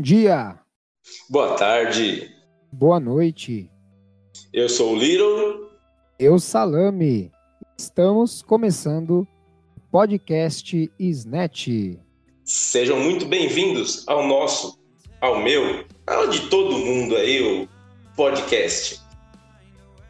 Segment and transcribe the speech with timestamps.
[0.00, 0.58] Bom dia,
[1.28, 2.34] Boa tarde,
[2.72, 3.70] boa noite.
[4.50, 5.68] eu sou o Little.
[6.18, 7.30] Eu Salame.
[7.76, 9.28] Estamos começando
[9.76, 11.68] o podcast Snatch.
[12.46, 14.80] Sejam muito bem-vindos ao nosso,
[15.20, 17.68] ao meu, ao de todo mundo aí, o
[18.16, 19.02] podcast.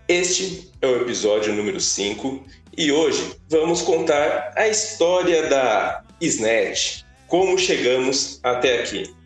[0.06, 2.44] Este é o episódio número 5
[2.78, 9.18] e hoje vamos contar a história da Snatch, como chegamos até aqui.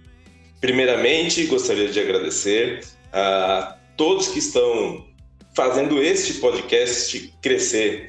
[0.64, 2.80] Primeiramente, gostaria de agradecer
[3.12, 5.06] a todos que estão
[5.54, 8.08] fazendo este podcast crescer,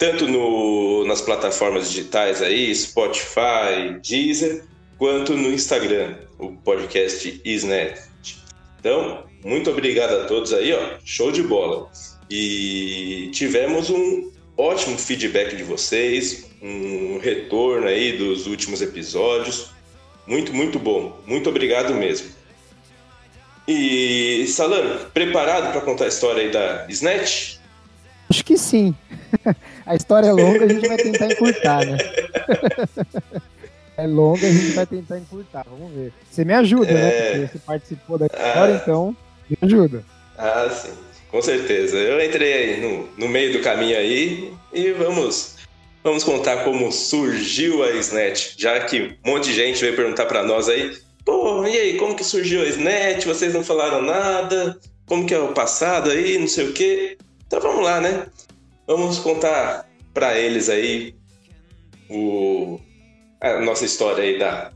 [0.00, 4.64] tanto no, nas plataformas digitais aí, Spotify, Deezer,
[4.98, 8.00] quanto no Instagram, o podcast Isnet.
[8.80, 11.88] Então, muito obrigado a todos aí, ó, show de bola.
[12.28, 19.71] E tivemos um ótimo feedback de vocês, um retorno aí dos últimos episódios.
[20.26, 21.20] Muito, muito bom.
[21.26, 22.28] Muito obrigado mesmo.
[23.66, 27.56] E Salame, preparado para contar a história aí da Snatch?
[28.28, 28.94] Acho que sim.
[29.86, 31.98] A história é longa, a gente vai tentar encurtar, né?
[33.94, 35.66] É longa, a gente vai tentar encurtar.
[35.68, 36.12] Vamos ver.
[36.30, 37.08] Você me ajuda, né?
[37.08, 37.30] É.
[37.40, 38.80] Porque você participou da história, Ah.
[38.82, 39.16] então
[39.50, 40.02] me ajuda.
[40.38, 40.92] Ah, sim,
[41.30, 41.98] com certeza.
[41.98, 45.56] Eu entrei aí no, no meio do caminho aí e vamos
[46.02, 50.42] vamos contar como surgiu a Snatch, já que um monte de gente veio perguntar para
[50.42, 53.24] nós aí, pô, e aí, como que surgiu a Snatch?
[53.24, 54.78] Vocês não falaram nada?
[55.06, 57.16] Como que é o passado aí, não sei o quê?
[57.46, 58.26] Então vamos lá, né?
[58.86, 61.14] Vamos contar para eles aí
[62.08, 62.80] o,
[63.40, 64.72] a nossa história aí da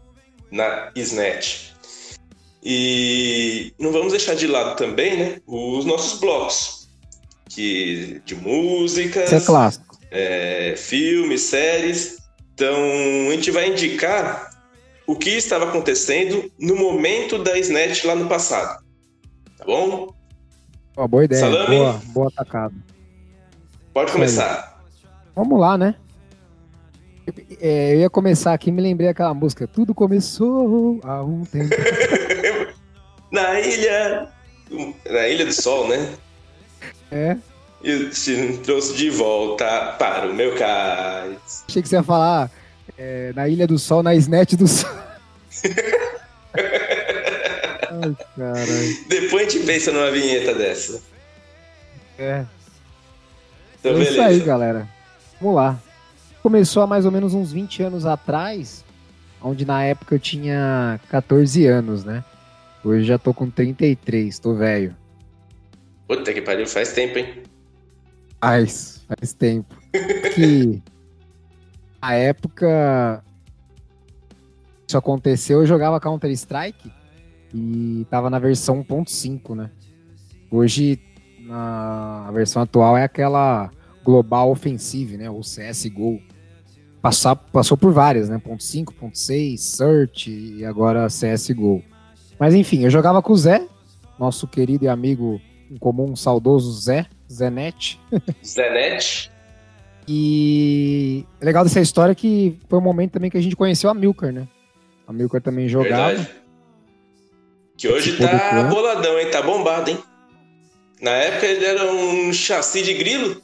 [0.50, 1.72] na Snatch.
[2.62, 6.88] E não vamos deixar de lado também, né, os nossos blocos
[7.48, 9.86] que de músicas, Isso é clássico.
[10.11, 12.18] É, filmes, séries.
[12.55, 12.74] Então
[13.28, 14.50] a gente vai indicar
[15.06, 18.83] o que estava acontecendo no momento da Snatch lá no passado,
[19.56, 20.14] tá bom?
[20.96, 21.40] Ó, boa ideia.
[21.40, 21.77] Salame.
[21.77, 22.74] Boa, boa atacada.
[23.92, 24.80] Pode começar.
[25.34, 25.95] Vamos lá, né?
[27.61, 29.66] É, eu ia começar aqui, me lembrei aquela música.
[29.66, 31.74] Tudo começou há um tempo.
[33.30, 34.28] Na ilha,
[35.11, 36.14] na ilha do Sol, né?
[37.11, 37.36] É.
[37.86, 41.63] E te trouxe de volta para o meu cais.
[41.69, 42.51] Achei que você ia falar
[42.98, 44.91] é, na Ilha do Sol, na Snatch do Sol.
[48.02, 49.07] Ai, caralho.
[49.08, 51.01] Depois a gente pensa numa vinheta dessa.
[52.19, 52.45] É.
[53.79, 54.25] Então, é isso beleza.
[54.25, 54.89] aí, galera.
[55.41, 55.79] Vamos lá.
[56.42, 58.85] Começou há mais ou menos uns 20 anos atrás,
[59.41, 62.25] onde na época eu tinha 14 anos, né?
[62.85, 64.96] Hoje já tô com 33, tô velho.
[66.08, 67.45] Puta que pariu, faz tempo, hein?
[68.41, 69.74] Faz, faz tempo.
[70.35, 70.83] Que
[72.01, 73.24] a época
[74.86, 76.92] isso aconteceu, eu jogava Counter-Strike
[77.52, 79.70] e tava na versão 1.5, né?
[80.51, 81.01] Hoje,
[81.41, 83.70] na versão atual, é aquela
[84.05, 85.29] Global Offensive, né?
[85.29, 86.20] Ou CSGO.
[87.02, 88.39] Passar, passou por várias, né?
[88.39, 91.83] Ponto .5, ponto .6, Search e agora CSGO.
[92.39, 93.67] Mas enfim, eu jogava com o Zé,
[94.19, 98.00] nosso querido e amigo em comum, saudoso Zé, Zenet.
[98.44, 99.30] Zenet.
[100.08, 103.94] E é legal dessa história que foi um momento também que a gente conheceu a
[103.94, 104.46] Milker, né?
[105.06, 106.14] A Milker também jogava.
[106.14, 106.30] Verdade.
[107.77, 109.30] Que hoje tá boladão, hein?
[109.30, 109.98] Tá bombado, hein?
[111.00, 113.42] Na época ele era um chassi de grilo.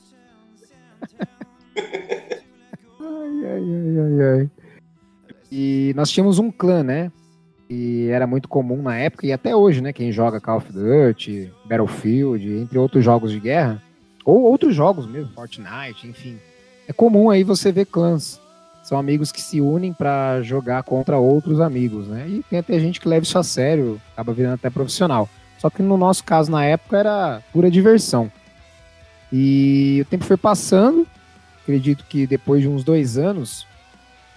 [3.05, 4.51] Ai, ai, ai, ai, ai.
[5.51, 7.11] E nós tínhamos um clã, né?
[7.75, 9.95] E era muito comum na época, e até hoje, né?
[9.95, 13.83] Quem joga Call of Duty, Battlefield, entre outros jogos de guerra,
[14.27, 16.37] ou outros jogos mesmo, Fortnite, enfim.
[16.87, 18.39] É comum aí você ver clãs.
[18.83, 22.29] São amigos que se unem pra jogar contra outros amigos, né?
[22.29, 25.27] E tem até gente que leva isso a sério, acaba virando até profissional.
[25.57, 28.31] Só que no nosso caso, na época, era pura diversão.
[29.33, 31.07] E o tempo foi passando,
[31.63, 33.67] acredito que depois de uns dois anos,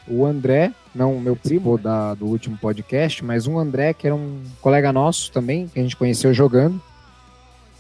[0.08, 4.16] o André, não o meu primo da, do último podcast, mas um André, que era
[4.16, 6.82] um colega nosso também, que a gente conheceu jogando,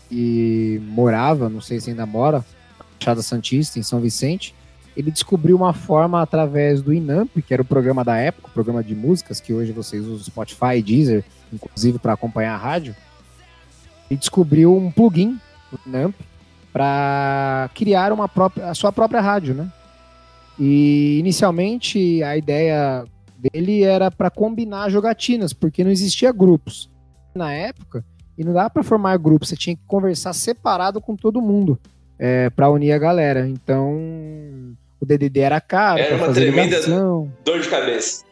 [0.09, 2.39] e morava, não sei se ainda mora,
[2.79, 4.55] na Baixada Santista, em São Vicente.
[4.95, 8.83] Ele descobriu uma forma através do Inamp, que era o programa da época, o programa
[8.83, 12.95] de músicas, que hoje vocês usam Spotify Deezer, inclusive para acompanhar a rádio.
[14.09, 15.39] Ele descobriu um plugin
[15.71, 16.15] no Inamp
[16.71, 19.69] para criar uma própria, a sua própria rádio, né?
[20.59, 23.03] E inicialmente a ideia
[23.37, 26.89] dele era para combinar jogatinas, porque não existia grupos
[27.35, 28.03] na época
[28.37, 31.79] e não dava para formar grupos, você tinha que conversar separado com todo mundo
[32.17, 33.47] é, para unir a galera.
[33.47, 33.93] Então
[34.99, 37.31] o DDD era caro Era uma tremenda- ligação.
[37.43, 38.23] Dor de cabeça.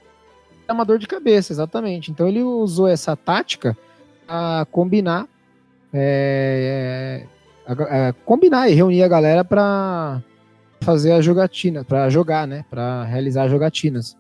[0.66, 2.10] Era uma dor de cabeça, exatamente.
[2.12, 3.78] Então ele usou essa tática
[4.28, 5.28] a combinar,
[5.94, 7.26] é,
[7.68, 7.72] é,
[8.10, 10.22] a, combinar e reunir a galera para
[10.84, 12.66] fazer a jogatina, para jogar, né?
[12.70, 14.16] Para realizar jogatinas.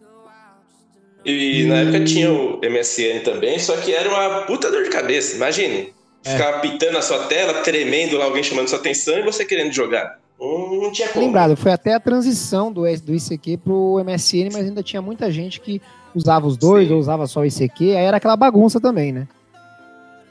[1.25, 4.89] E, e, na época tinha o MSN também, só que era uma puta dor de
[4.89, 5.35] cabeça.
[5.35, 5.93] Imagine,
[6.25, 6.31] é.
[6.31, 10.19] ficar pitando a sua tela, tremendo lá, alguém chamando sua atenção e você querendo jogar.
[10.39, 11.25] Não tinha como.
[11.25, 15.61] Lembrado, foi até a transição do, do ICQ pro MSN, mas ainda tinha muita gente
[15.61, 15.81] que
[16.13, 16.93] usava os dois Sim.
[16.93, 19.27] ou usava só o ICQ, aí era aquela bagunça também, né?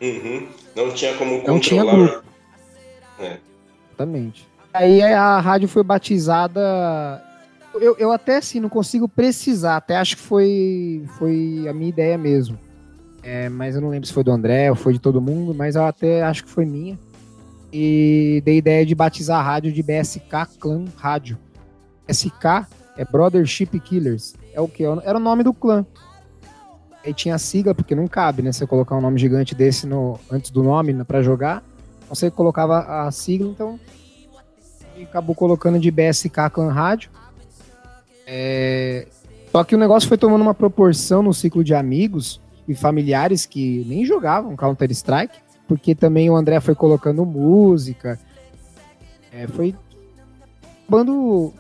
[0.00, 0.49] Uhum.
[0.76, 1.55] Não tinha como controlar.
[1.55, 2.25] Não tinha grupo.
[3.19, 3.38] É.
[3.88, 4.51] Exatamente.
[4.72, 7.22] Aí a rádio foi batizada.
[7.74, 12.19] Eu, eu até assim não consigo precisar, até acho que foi, foi a minha ideia
[12.19, 12.58] mesmo.
[13.22, 15.76] É, mas eu não lembro se foi do André ou foi de todo mundo, mas
[15.76, 16.98] eu até acho que foi minha.
[17.72, 21.38] E dei ideia de batizar a rádio de BSK Clan Rádio.
[22.10, 22.66] SK
[22.96, 24.34] é Brothership Killers.
[24.52, 24.84] É o que?
[24.84, 25.86] Era o nome do clã.
[27.04, 28.52] Aí tinha a sigla, porque não cabe, né?
[28.52, 31.62] Você colocar um nome gigante desse no, antes do nome para jogar.
[32.04, 33.80] Então você colocava a sigla, então.
[35.04, 37.10] Acabou colocando de BSK Clan Rádio.
[38.26, 39.06] É...
[39.50, 43.84] Só que o negócio foi tomando uma proporção no ciclo de amigos e familiares que
[43.87, 45.38] nem jogavam Counter-Strike,
[45.69, 48.19] porque também o André foi colocando música.
[49.31, 49.75] É, foi
[50.88, 51.52] bando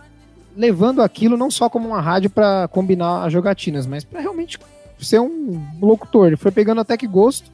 [0.56, 4.58] levando aquilo não só como uma rádio para combinar as jogatinas, mas para realmente
[4.98, 6.28] ser um locutor.
[6.28, 7.50] Ele foi pegando até que gosto.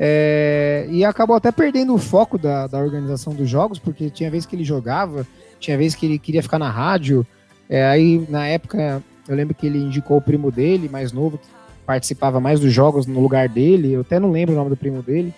[0.00, 4.46] É, e acabou até perdendo o foco da, da organização dos jogos, porque tinha vez
[4.46, 5.26] que ele jogava,
[5.58, 7.26] tinha vez que ele queria ficar na rádio.
[7.68, 11.48] É, aí, na época, eu lembro que ele indicou o primo dele, mais novo, que
[11.84, 13.92] participava mais dos jogos no lugar dele.
[13.92, 15.34] Eu até não lembro o nome do primo dele.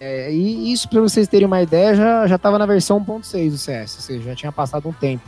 [0.00, 3.58] É, e isso, para vocês terem uma ideia, já, já tava na versão 1.6 do
[3.58, 5.24] CS, ou seja, já tinha passado um tempo.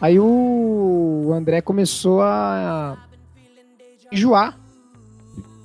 [0.00, 2.96] Aí o André começou a
[4.12, 4.56] enjoar,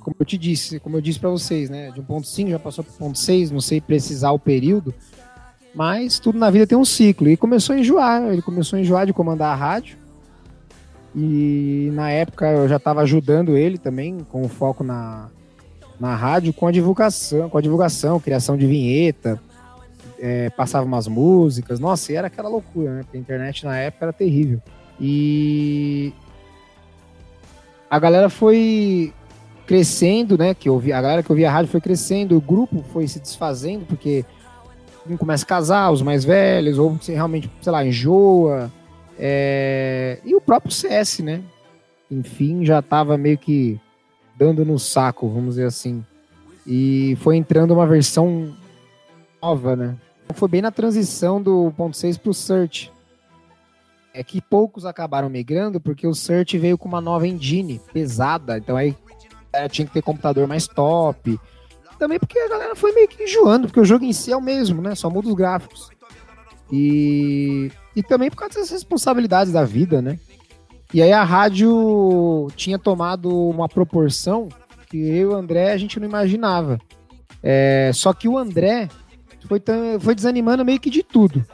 [0.02, 1.90] como eu te disse, como eu disse para vocês, né?
[1.90, 4.94] De 1.5 já passou para 1.6, não sei precisar o período,
[5.74, 7.28] mas tudo na vida tem um ciclo.
[7.28, 9.96] E começou a enjoar, ele começou a enjoar de comandar a rádio.
[11.14, 15.28] E na época eu já estava ajudando ele também, com foco na,
[16.00, 19.40] na rádio, com a divulgação, com a divulgação, criação de vinheta,
[20.18, 23.02] é, passava umas músicas, nossa, e era aquela loucura, né?
[23.02, 24.60] Porque a internet na época era terrível.
[25.00, 26.12] E
[27.90, 29.12] a galera foi
[29.72, 30.52] crescendo, né?
[30.52, 33.86] Que ouvi, a galera que ouvia a rádio foi crescendo, o grupo foi se desfazendo,
[33.86, 34.22] porque
[35.08, 38.70] um começa a casar, os mais velhos, ou se realmente, sei lá, enjoa.
[39.18, 40.18] É...
[40.26, 41.40] E o próprio CS, né?
[42.10, 43.80] Enfim, já tava meio que
[44.36, 46.04] dando no saco, vamos dizer assim.
[46.66, 48.54] E foi entrando uma versão
[49.42, 49.96] nova, né?
[50.34, 52.92] Foi bem na transição do 1.6 pro Search
[54.14, 58.76] é que poucos acabaram migrando porque o Search veio com uma nova engine pesada, então
[58.76, 58.94] aí
[59.70, 61.38] tinha que ter computador mais top.
[61.98, 64.40] Também porque a galera foi meio que enjoando, porque o jogo em si é o
[64.40, 64.94] mesmo, né?
[64.94, 65.88] Só muda os gráficos.
[66.70, 70.18] E, e também por causa das responsabilidades da vida, né?
[70.92, 74.48] E aí a rádio tinha tomado uma proporção
[74.90, 76.78] que eu e o André a gente não imaginava.
[77.42, 78.88] É, só que o André
[79.46, 79.62] foi,
[80.00, 81.44] foi desanimando meio que de tudo.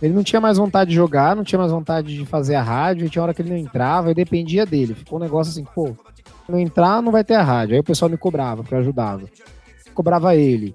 [0.00, 3.06] Ele não tinha mais vontade de jogar, não tinha mais vontade de fazer a rádio,
[3.06, 4.94] e tinha hora que ele não entrava, eu dependia dele.
[4.94, 5.96] Ficou um negócio assim, pô,
[6.48, 7.74] não entrar, não vai ter a rádio.
[7.74, 9.28] Aí o pessoal me cobrava, porque eu ajudava.
[9.94, 10.74] Cobrava ele.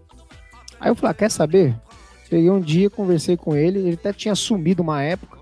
[0.80, 1.76] Aí eu falei, ah, quer saber?
[2.30, 5.38] Peguei um dia, conversei com ele, ele até tinha sumido uma época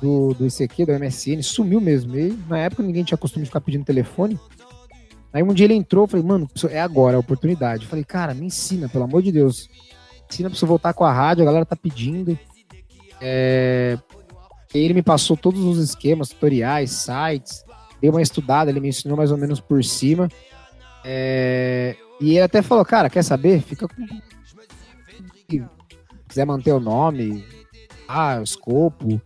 [0.00, 2.16] do, do ICQ, do MSN, sumiu mesmo.
[2.16, 4.38] E na época ninguém tinha costume de ficar pedindo telefone.
[5.32, 7.84] Aí um dia ele entrou, falei, mano, é agora, é a oportunidade.
[7.84, 9.68] Eu falei, cara, me ensina, pelo amor de Deus.
[10.28, 12.38] Ensina pra você voltar com a rádio, a galera tá pedindo.
[13.20, 13.96] É,
[14.74, 17.64] ele me passou todos os esquemas, tutoriais, sites,
[18.02, 20.28] dei uma estudada, ele me ensinou mais ou menos por cima.
[21.04, 23.62] É, e ele até falou, cara, quer saber?
[23.62, 24.06] Fica com.
[25.48, 25.64] Se
[26.28, 27.44] quiser manter o nome,
[28.08, 29.22] ah, o escopo.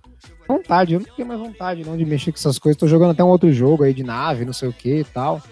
[0.46, 2.78] Vontade, eu não tenho mais vontade não de mexer com essas coisas.
[2.78, 5.42] Tô jogando até um outro jogo aí de nave, não sei o que e tal.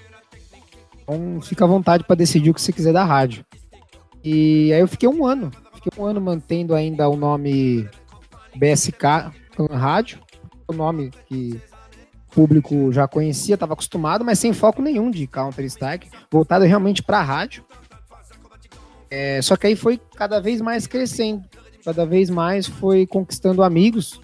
[1.02, 3.44] Então fica à vontade para decidir o que você quiser da rádio.
[4.22, 5.50] E aí eu fiquei um ano.
[5.74, 7.88] Fiquei um ano mantendo ainda o nome
[8.54, 9.32] BSK
[9.70, 10.20] Rádio,
[10.68, 11.60] o nome que
[12.34, 17.22] público já conhecia, estava acostumado, mas sem foco nenhum de Counter-Strike, voltado realmente para a
[17.22, 17.64] rádio.
[19.10, 21.44] É, só que aí foi cada vez mais crescendo,
[21.84, 24.20] cada vez mais foi conquistando amigos.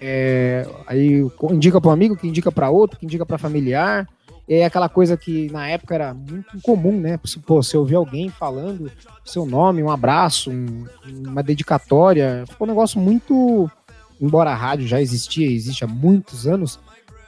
[0.00, 4.06] É, aí indica para um amigo, que indica para outro, que indica para familiar.
[4.48, 7.18] É aquela coisa que na época era muito comum, né?
[7.46, 8.90] Pô, você ouvir alguém falando
[9.24, 12.44] seu nome, um abraço, um, uma dedicatória.
[12.48, 13.70] Ficou um negócio muito.
[14.20, 16.78] Embora a rádio já existia, existe há muitos anos,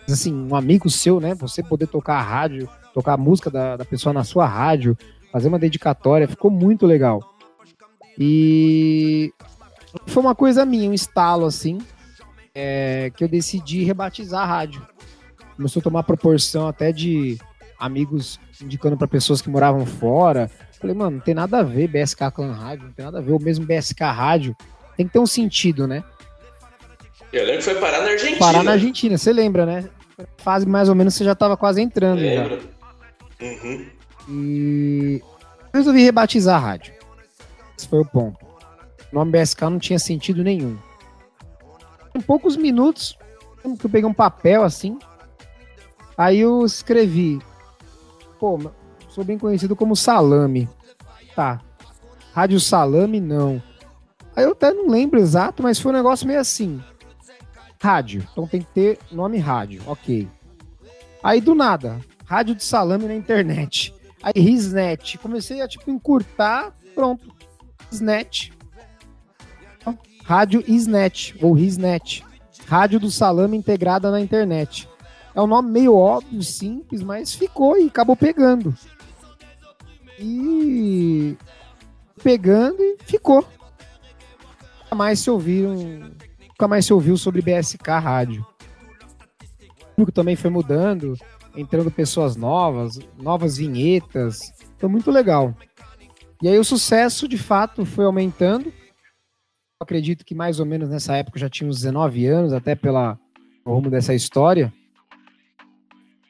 [0.08, 1.34] assim, um amigo seu, né?
[1.36, 4.96] Você poder tocar a rádio, tocar a música da, da pessoa na sua rádio,
[5.30, 7.20] fazer uma dedicatória, ficou muito legal.
[8.18, 9.32] E
[10.06, 11.78] foi uma coisa minha, um estalo assim,
[12.54, 14.86] é, que eu decidi rebatizar a rádio.
[15.56, 17.38] Começou a tomar proporção até de
[17.78, 20.50] amigos indicando para pessoas que moravam fora.
[20.80, 23.32] Falei, mano, não tem nada a ver BSK Clan Rádio, não tem nada a ver,
[23.32, 24.56] o mesmo BSK Rádio.
[24.96, 26.04] Tem que ter um sentido, né?
[27.32, 28.38] Eu lembro que foi parar na Argentina.
[28.38, 29.88] Parar na Argentina, você lembra, né?
[30.36, 32.20] Fase mais ou menos você já tava quase entrando.
[32.20, 32.60] Lembro.
[33.40, 33.86] Uhum.
[34.28, 35.22] E
[35.72, 36.94] resolvi rebatizar a rádio.
[37.76, 38.38] Esse foi o ponto.
[39.10, 40.76] O nome BSK não tinha sentido nenhum.
[42.14, 43.18] Em poucos minutos,
[43.78, 44.98] que eu peguei um papel assim,
[46.16, 47.40] aí eu escrevi,
[48.38, 48.60] pô,
[49.08, 50.68] sou bem conhecido como Salame.
[51.34, 51.60] Tá.
[52.34, 53.62] Rádio Salame, não.
[54.36, 56.82] Aí eu até não lembro exato, mas foi um negócio meio assim.
[57.82, 58.24] Rádio.
[58.30, 59.82] Então tem que ter nome rádio.
[59.86, 60.28] Ok.
[61.20, 63.92] Aí do nada, rádio de salame na internet.
[64.22, 65.18] Aí Risnet.
[65.18, 67.34] Comecei a tipo encurtar, pronto.
[67.90, 68.52] Risnet.
[70.24, 72.24] Rádio Isnet ou Risnet.
[72.68, 74.88] Rádio do salame integrada na internet.
[75.34, 78.72] É um nome meio óbvio, simples, mas ficou e acabou pegando.
[80.20, 81.36] E
[82.22, 83.44] pegando e ficou.
[84.94, 86.12] Mais se ouviram,
[86.62, 88.46] nunca mais se ouviu sobre BSK rádio.
[89.82, 91.16] O público também foi mudando,
[91.56, 94.52] entrando pessoas novas, novas vinhetas.
[94.78, 95.56] Foi muito legal.
[96.40, 98.66] E aí o sucesso, de fato, foi aumentando.
[98.66, 102.76] Eu acredito que mais ou menos nessa época eu já tinha uns 19 anos, até
[102.76, 103.18] pela
[103.66, 104.72] rumo dessa história.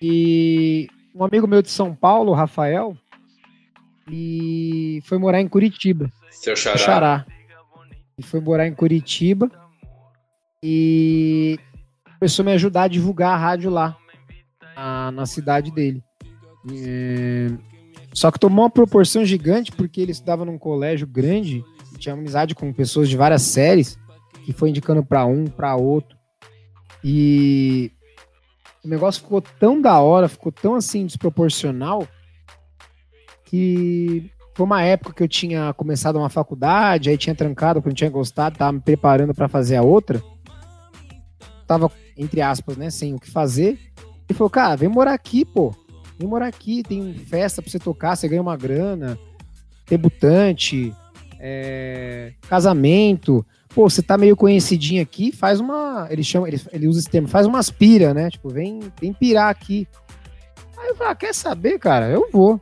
[0.00, 2.96] E um amigo meu de São Paulo, Rafael,
[4.10, 6.10] e foi morar em Curitiba.
[6.30, 6.78] Seu xará.
[6.78, 7.26] Xará.
[8.16, 9.61] E foi morar em Curitiba
[10.62, 11.58] e
[12.18, 13.96] começou a me ajudar a divulgar a rádio lá,
[14.76, 16.02] na, na cidade dele.
[18.14, 21.64] Só que tomou uma proporção gigante porque ele estudava num colégio grande,
[21.98, 23.98] tinha amizade com pessoas de várias séries,
[24.44, 26.16] que foi indicando para um, para outro.
[27.02, 27.92] E
[28.84, 32.06] o negócio ficou tão da hora, ficou tão assim desproporcional
[33.44, 37.94] que foi uma época que eu tinha começado uma faculdade, aí tinha trancado porque não
[37.94, 40.22] tinha gostado, tava me preparando para fazer a outra.
[41.72, 43.78] Tava, entre aspas, né, sem o que fazer.
[44.28, 45.74] E falou, cara, vem morar aqui, pô.
[46.18, 49.18] Vem morar aqui, tem festa pra você tocar, você ganha uma grana,
[49.88, 50.94] debutante,
[51.40, 53.44] é, casamento.
[53.74, 56.06] Pô, você tá meio conhecidinho aqui, faz uma.
[56.10, 58.28] Ele chama, ele, ele usa esse termo, faz umas pira, né?
[58.28, 59.88] Tipo, vem, vem pirar aqui.
[60.76, 62.10] Aí eu falei, ah, quer saber, cara?
[62.10, 62.60] Eu vou.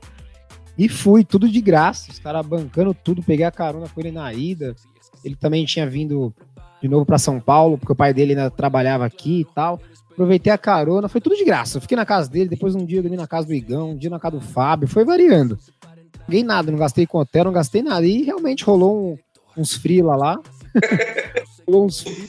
[0.78, 4.32] E fui, tudo de graça, os caras bancando tudo, peguei a carona com ele na
[4.32, 4.76] ida.
[5.24, 6.32] Ele também tinha vindo
[6.80, 9.80] de novo para São Paulo, porque o pai dele ainda trabalhava aqui e tal.
[10.10, 11.78] Aproveitei a carona, foi tudo de graça.
[11.78, 13.96] Eu fiquei na casa dele, depois um dia eu dormi na casa do Igão, um
[13.96, 15.58] dia na casa do Fábio, foi variando.
[15.84, 18.06] Não paguei nada, não gastei com hotel, não gastei nada.
[18.06, 19.18] E realmente rolou um,
[19.60, 20.38] uns frila lá.
[21.66, 22.28] rolou uns frila.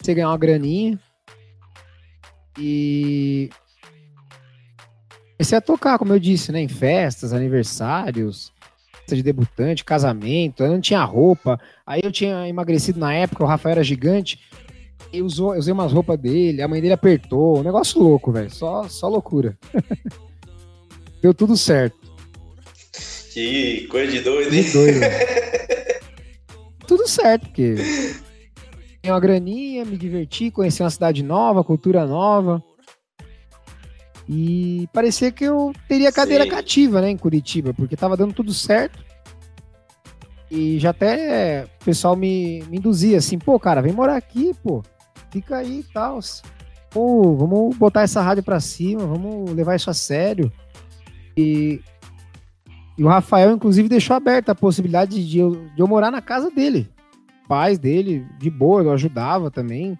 [0.00, 0.98] Você ganhar uma graninha.
[2.58, 3.50] E
[5.36, 6.60] comecei a tocar, como eu disse, né?
[6.60, 8.52] Em festas, aniversários,
[9.10, 10.62] festa de debutante, casamento.
[10.62, 11.60] Eu não tinha roupa.
[11.84, 14.40] Aí eu tinha emagrecido na época, o Rafael era gigante.
[15.12, 17.58] Eu, usou, eu usei umas roupas dele, a mãe dele apertou.
[17.58, 18.50] Um negócio louco, velho.
[18.50, 19.58] Só, só loucura.
[21.20, 21.98] Deu tudo certo.
[23.32, 24.62] Que coisa de doido, hein?
[24.62, 25.00] De doido.
[26.86, 27.76] tudo certo, porque
[29.02, 32.62] tinha uma graninha, me diverti, conheci uma cidade nova, cultura nova.
[34.32, 36.50] E parecia que eu teria cadeira Sim.
[36.50, 39.04] cativa, né, em Curitiba, porque tava dando tudo certo.
[40.48, 44.84] E já até o pessoal me, me induzia assim, pô, cara, vem morar aqui, pô.
[45.32, 46.20] Fica aí e tal.
[46.90, 50.52] Pô, vamos botar essa rádio pra cima, vamos levar isso a sério.
[51.36, 51.80] E,
[52.96, 56.52] e o Rafael, inclusive, deixou aberta a possibilidade de eu, de eu morar na casa
[56.52, 56.88] dele.
[57.48, 59.98] Pais dele, de boa, eu ajudava também.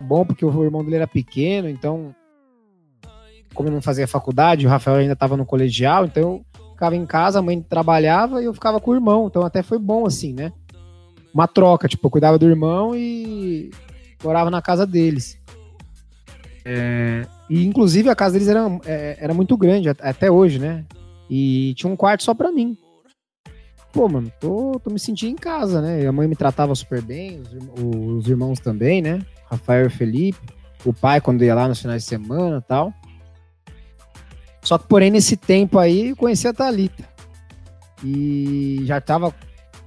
[0.00, 2.14] Bom, porque o irmão dele era pequeno, então
[3.54, 7.04] como eu não fazia faculdade, o Rafael ainda estava no colegial, então eu ficava em
[7.06, 10.32] casa, a mãe trabalhava e eu ficava com o irmão, então até foi bom assim,
[10.32, 10.52] né?
[11.32, 13.70] Uma troca, tipo, eu cuidava do irmão e
[14.22, 15.38] morava na casa deles.
[16.64, 20.84] É, e inclusive a casa deles era, é, era muito grande, at- até hoje, né?
[21.28, 22.76] E tinha um quarto só pra mim.
[23.92, 26.06] Pô, mano, tô, tô me sentindo em casa, né?
[26.06, 29.20] A mãe me tratava super bem, os, os irmãos também, né?
[29.50, 30.38] Rafael e Felipe.
[30.84, 32.92] O pai, quando ia lá nos finais de semana e tal.
[34.70, 37.02] Só que, porém, nesse tempo aí, eu conheci a Thalita.
[38.04, 39.34] E já tava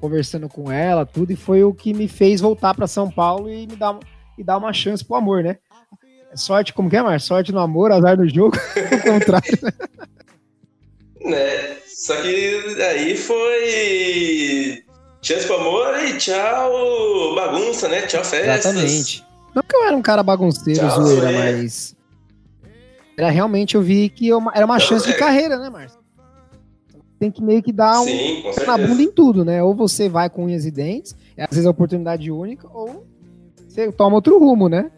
[0.02, 3.66] conversando com ela, tudo, e foi o que me fez voltar para São Paulo e
[3.66, 3.98] me dar,
[4.38, 5.56] e dar uma chance pro amor, né?
[6.36, 7.22] sorte, como que é, Mar?
[7.22, 8.58] Sorte no amor, azar no jogo.
[8.92, 9.58] o contrário.
[11.22, 11.78] Né?
[11.88, 14.84] Só que aí foi.
[15.22, 18.02] Chance pro amor e tchau bagunça, né?
[18.02, 18.66] Tchau festas.
[18.66, 19.26] Exatamente.
[19.56, 21.54] Não que eu era um cara bagunceiro, tchau, zoeira, é.
[21.54, 21.96] mas.
[23.18, 25.18] Era realmente, eu vi que eu, era uma chance de é.
[25.18, 26.00] carreira, né, Márcio?
[27.20, 29.64] Tem que meio que dar um Sim, na bunda em tudo, né?
[29.64, 33.06] Ou você vai com unhas e dentes, às vezes é oportunidade única, ou
[33.68, 34.92] você toma outro rumo, né?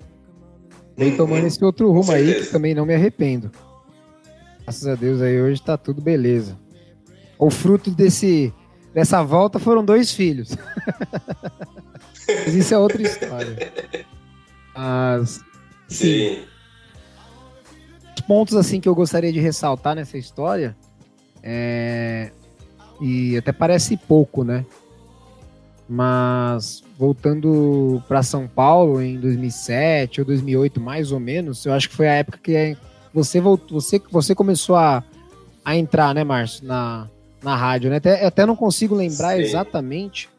[0.97, 1.17] Vem uhum.
[1.17, 3.51] tomando esse outro rumo aí, que também não me arrependo.
[4.63, 6.57] Graças a Deus aí hoje tá tudo beleza.
[7.37, 8.53] O fruto desse,
[8.93, 10.55] dessa volta foram dois filhos.
[12.27, 13.71] Mas isso é outra história.
[14.75, 15.41] Mas,
[15.87, 16.39] sim.
[16.39, 16.54] Os
[18.27, 20.75] pontos assim que eu gostaria de ressaltar nessa história
[21.43, 22.31] é
[23.01, 24.65] e até parece pouco, né?
[25.87, 31.95] Mas voltando para São Paulo em 2007 ou 2008, mais ou menos, eu acho que
[31.95, 32.77] foi a época que
[33.13, 35.03] você voltou, você, você começou a,
[35.63, 37.09] a entrar, né, Márcio, na,
[37.43, 37.97] na rádio, né?
[37.97, 39.41] Até, até não consigo lembrar Sim.
[39.41, 40.29] exatamente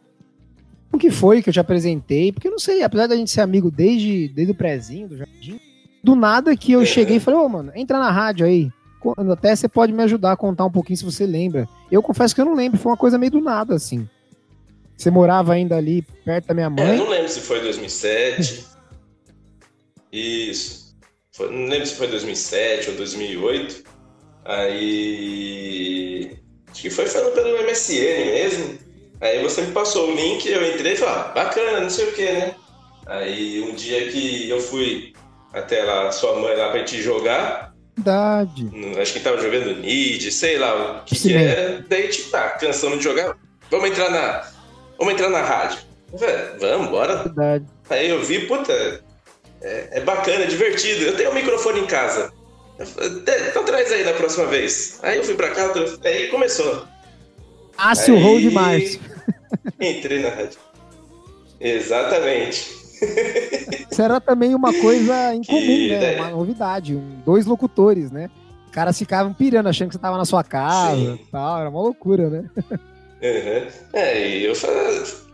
[0.93, 3.43] o que foi que eu te apresentei, porque eu não sei, apesar da gente ser
[3.43, 5.61] amigo desde, desde o prézinho, do jardim,
[6.07, 8.71] do nada que eu cheguei e falei, ô, oh, mano, entra na rádio aí.
[9.33, 11.69] Até você pode me ajudar a contar um pouquinho se você lembra.
[11.91, 14.09] Eu confesso que eu não lembro, foi uma coisa meio do nada, assim.
[14.97, 16.95] Você morava ainda ali perto da minha mãe?
[16.95, 18.65] É, não lembro se foi 2007.
[20.13, 20.97] Isso.
[21.33, 23.83] Foi, não lembro se foi 2007 ou 2008.
[24.45, 25.59] Aí.
[26.71, 28.79] Acho que foi falando pelo MSN mesmo.
[29.21, 32.13] Aí você me passou o link, eu entrei e falei, ah, bacana, não sei o
[32.13, 32.55] que, né?
[33.07, 35.13] Aí um dia que eu fui
[35.57, 37.75] até lá, sua mãe lá pra gente jogar.
[37.97, 38.71] Verdade.
[39.01, 41.85] Acho que tava jogando Nid, sei lá o que, que era.
[41.89, 43.37] Daí, tipo, tá, cansando de jogar.
[43.71, 44.47] Vamos entrar na.
[44.99, 45.79] Vamos entrar na rádio.
[46.61, 47.17] vamos, bora.
[47.23, 47.65] Verdade.
[47.89, 48.73] Aí eu vi, puta,
[49.63, 51.05] é, é bacana, é divertido.
[51.05, 52.33] Eu tenho um microfone em casa.
[53.49, 54.99] Então traz aí da próxima vez.
[55.03, 55.73] Aí eu fui pra cá,
[56.05, 56.87] aí começou.
[57.79, 58.23] Aço aí...
[58.23, 59.01] Roll de Márcio.
[59.81, 60.59] Entrei na rádio.
[61.59, 62.86] Exatamente.
[63.91, 65.89] Isso era também uma coisa incomum, que...
[65.91, 66.17] né?
[66.17, 66.95] Uma novidade.
[66.95, 68.31] Um, dois locutores, né?
[68.67, 71.61] Os caras ficavam pirando, achando que você tava na sua casa e tal.
[71.61, 72.51] Era uma loucura, né?
[73.23, 73.69] Uhum.
[73.93, 74.53] É, e eu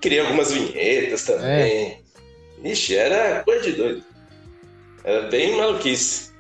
[0.01, 1.49] criei algumas vinhetas também.
[1.49, 1.99] É.
[2.65, 4.05] Ixi, era coisa de doido.
[5.05, 6.31] Era bem maluquice.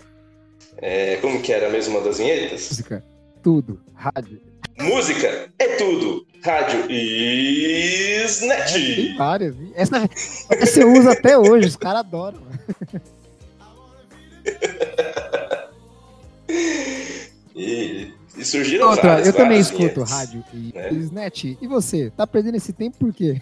[0.79, 2.69] É, como que era mesmo uma das vinhetas?
[2.71, 3.05] Música,
[3.43, 4.41] tudo, rádio.
[4.81, 8.74] Música é tudo, rádio e Snatch.
[8.74, 9.55] É, tem várias.
[9.74, 10.09] Essa,
[10.50, 12.42] essa eu uso até hoje, os caras adoram.
[17.55, 20.92] e, e, surgiram Outra, várias, Eu também escuto rádio e, né?
[20.92, 21.44] e Snatch.
[21.61, 23.40] E você, tá perdendo esse tempo por quê?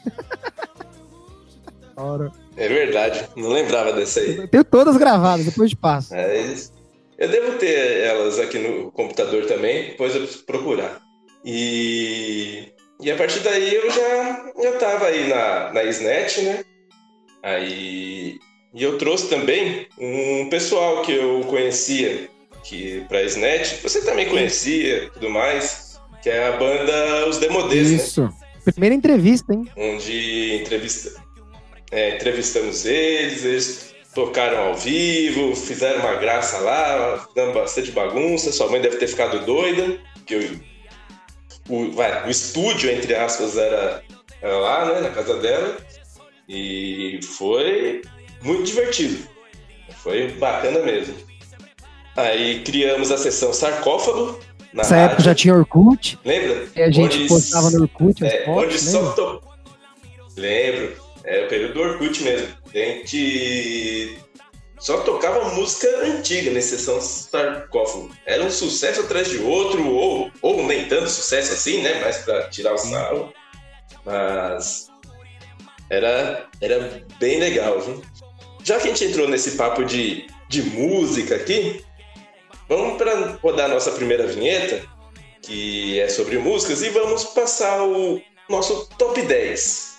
[1.97, 2.31] Ora.
[2.57, 4.37] É verdade, não lembrava dessa aí.
[4.37, 6.15] Eu tenho todas gravadas, depois de passo.
[6.15, 6.55] É,
[7.19, 11.01] eu devo ter elas aqui no computador também, depois eu preciso procurar.
[11.45, 16.65] E, e a partir daí eu já, já tava aí na, na SNET, né?
[17.43, 18.39] Aí,
[18.75, 22.29] e eu trouxe também um pessoal que eu conhecia
[22.63, 27.97] que para SNET, você também conhecia tudo mais, que é a banda Os Demodês, né?
[27.97, 28.23] Isso.
[28.23, 28.33] Né?
[28.65, 29.67] Primeira entrevista, hein?
[29.77, 31.23] Onde entrevista,
[31.91, 38.53] é, entrevistamos eles, eles tocaram ao vivo, fizeram uma graça lá, dando bastante bagunça.
[38.53, 40.61] Sua mãe deve ter ficado doida, que
[41.71, 44.03] o, vai, o estúdio, entre aspas, era,
[44.43, 45.77] era lá, né, na casa dela.
[46.49, 48.03] E foi
[48.43, 49.27] muito divertido.
[50.03, 51.15] Foi bacana mesmo.
[52.17, 54.41] Aí criamos a sessão Sarcófago.
[54.73, 55.07] Nessa rádio.
[55.07, 56.19] época já tinha Orkut.
[56.25, 56.69] Lembra?
[56.75, 58.25] E a gente onde, postava no Orkut.
[58.25, 59.43] É, onde só to...
[60.37, 60.97] Lembro.
[61.25, 62.49] É o período do Orkut mesmo.
[62.75, 64.19] A gente
[64.81, 68.11] só tocava música antiga na sessão sarcófago.
[68.25, 72.01] Era um sucesso atrás de outro, ou, ou nem tanto sucesso assim, né?
[72.01, 73.33] Mais pra tirar o sarro.
[74.05, 74.89] Mas
[75.91, 78.03] era, era bem legal, viu?
[78.65, 81.85] Já que a gente entrou nesse papo de, de música aqui,
[82.67, 84.83] vamos para rodar a nossa primeira vinheta,
[85.43, 89.90] que é sobre músicas, e vamos passar o nosso top 10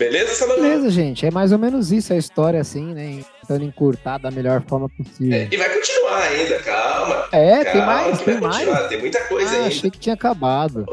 [0.00, 0.62] Beleza, Salomão?
[0.62, 1.26] Beleza, gente.
[1.26, 3.22] É mais ou menos isso a história, assim, né?
[3.42, 5.38] Tentando encurtar da melhor forma possível.
[5.38, 7.28] É, e vai continuar ainda, calma.
[7.30, 8.88] É, calma, tem mais, tem mais.
[8.88, 9.68] Tem muita coisa ah, ainda.
[9.68, 10.86] achei que tinha acabado.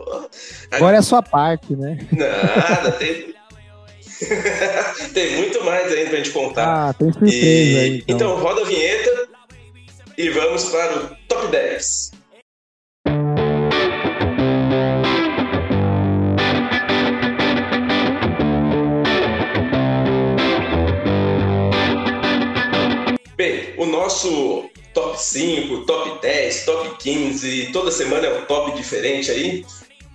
[0.69, 1.97] Agora é a sua parte, né?
[2.11, 3.33] Nada, tem...
[5.13, 6.89] tem muito mais ainda pra gente contar.
[6.89, 7.79] Ah, tem surpresa e...
[7.79, 8.03] aí.
[8.09, 8.15] Então.
[8.15, 9.29] então, roda a vinheta
[10.17, 12.11] e vamos para o top 10.
[23.85, 29.65] Nosso top 5, top 10, top 15, toda semana é um top diferente aí.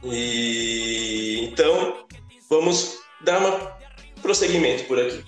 [0.04, 2.04] E então
[2.50, 3.76] vamos dar uma
[4.20, 5.24] prosseguimento por aqui.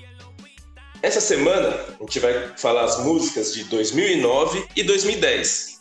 [1.03, 1.69] Essa semana
[2.01, 5.81] a gente vai falar as músicas de 2009 e 2010.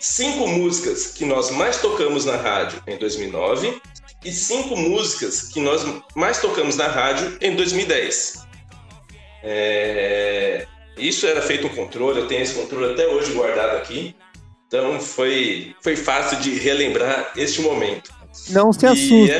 [0.00, 3.80] Cinco músicas que nós mais tocamos na rádio em 2009
[4.24, 8.46] e cinco músicas que nós mais tocamos na rádio em 2010.
[9.42, 10.66] É...
[10.96, 14.14] Isso era feito um controle, eu tenho esse controle até hoje guardado aqui.
[14.66, 18.10] Então foi, foi fácil de relembrar este momento.
[18.50, 19.36] Não se assuste,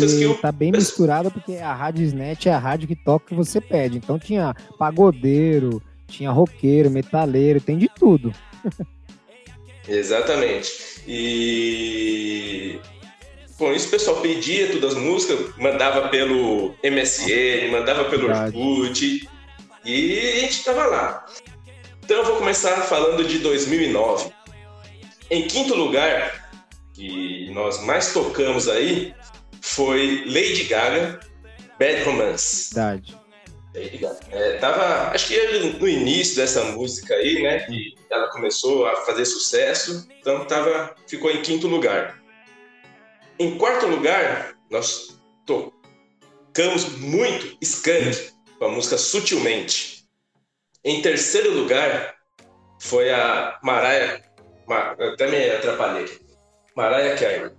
[0.00, 0.34] porque eu...
[0.34, 3.60] tá bem misturado, porque a Rádio Snet é a rádio que toca o que você
[3.60, 3.98] pede.
[3.98, 8.32] Então tinha pagodeiro, tinha roqueiro, metaleiro, tem de tudo.
[9.86, 11.02] Exatamente.
[11.06, 12.78] E
[13.56, 19.28] com isso o pessoal pedia todas as músicas, mandava pelo MSN, mandava pelo Orkut,
[19.88, 21.26] e a gente tava lá.
[22.04, 24.30] Então eu vou começar falando de 2009.
[25.30, 26.50] Em quinto lugar,
[26.94, 29.14] que nós mais tocamos aí
[29.60, 31.20] foi Lady Gaga,
[31.78, 32.74] Bad Romance.
[32.74, 33.16] Verdade.
[33.74, 34.18] Lady Gaga.
[34.30, 39.24] É, tava, acho que no início dessa música aí, né, que ela começou a fazer
[39.24, 42.20] sucesso, então tava, ficou em quinto lugar.
[43.38, 50.04] Em quarto lugar, nós tocamos muito Skank, com a música Sutilmente.
[50.84, 52.14] Em terceiro lugar,
[52.80, 54.22] foi a Mariah,
[55.12, 56.20] até me atrapalhei aqui.
[56.76, 57.50] Mariah Carey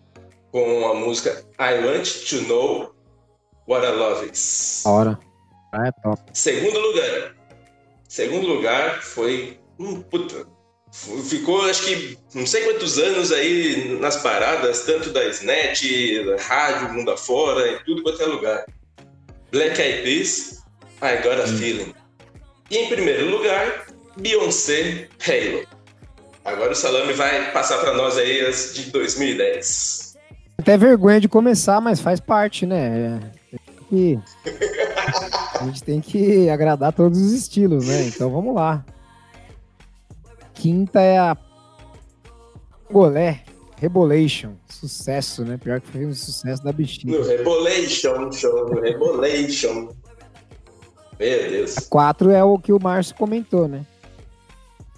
[0.51, 2.95] com a música I Want to Know
[3.67, 4.83] What I Love Is.
[4.85, 5.19] Hora.
[5.73, 6.21] Ah, é top.
[6.33, 7.35] Segundo lugar.
[8.07, 9.59] Segundo lugar foi.
[9.79, 10.47] Hum, puta.
[10.91, 16.91] Ficou, acho que, não sei quantos anos aí nas paradas, tanto da SNET, da rádio,
[16.93, 18.65] mundo afora, em tudo quanto é lugar.
[19.51, 20.58] Black Eyed Peas,
[21.01, 21.57] I Got a hum.
[21.57, 21.93] Feeling.
[22.69, 25.65] E em primeiro lugar, Beyoncé, Halo.
[26.45, 30.17] Agora o Salame vai passar para nós aí as de 2010.
[30.57, 33.19] Até vergonha de começar, mas faz parte, né?
[35.59, 38.03] A gente tem que agradar todos os estilos, né?
[38.03, 38.85] Então vamos lá.
[40.53, 41.37] Quinta é a
[42.91, 43.43] Golé,
[43.77, 44.51] Rebolation.
[44.67, 45.57] Sucesso, né?
[45.57, 47.17] Pior que foi um sucesso da bichinha.
[47.17, 49.89] No Rebolation, show, no Rebolation.
[51.19, 51.77] Meu Deus.
[51.77, 53.85] A quatro é o que o Márcio comentou, né?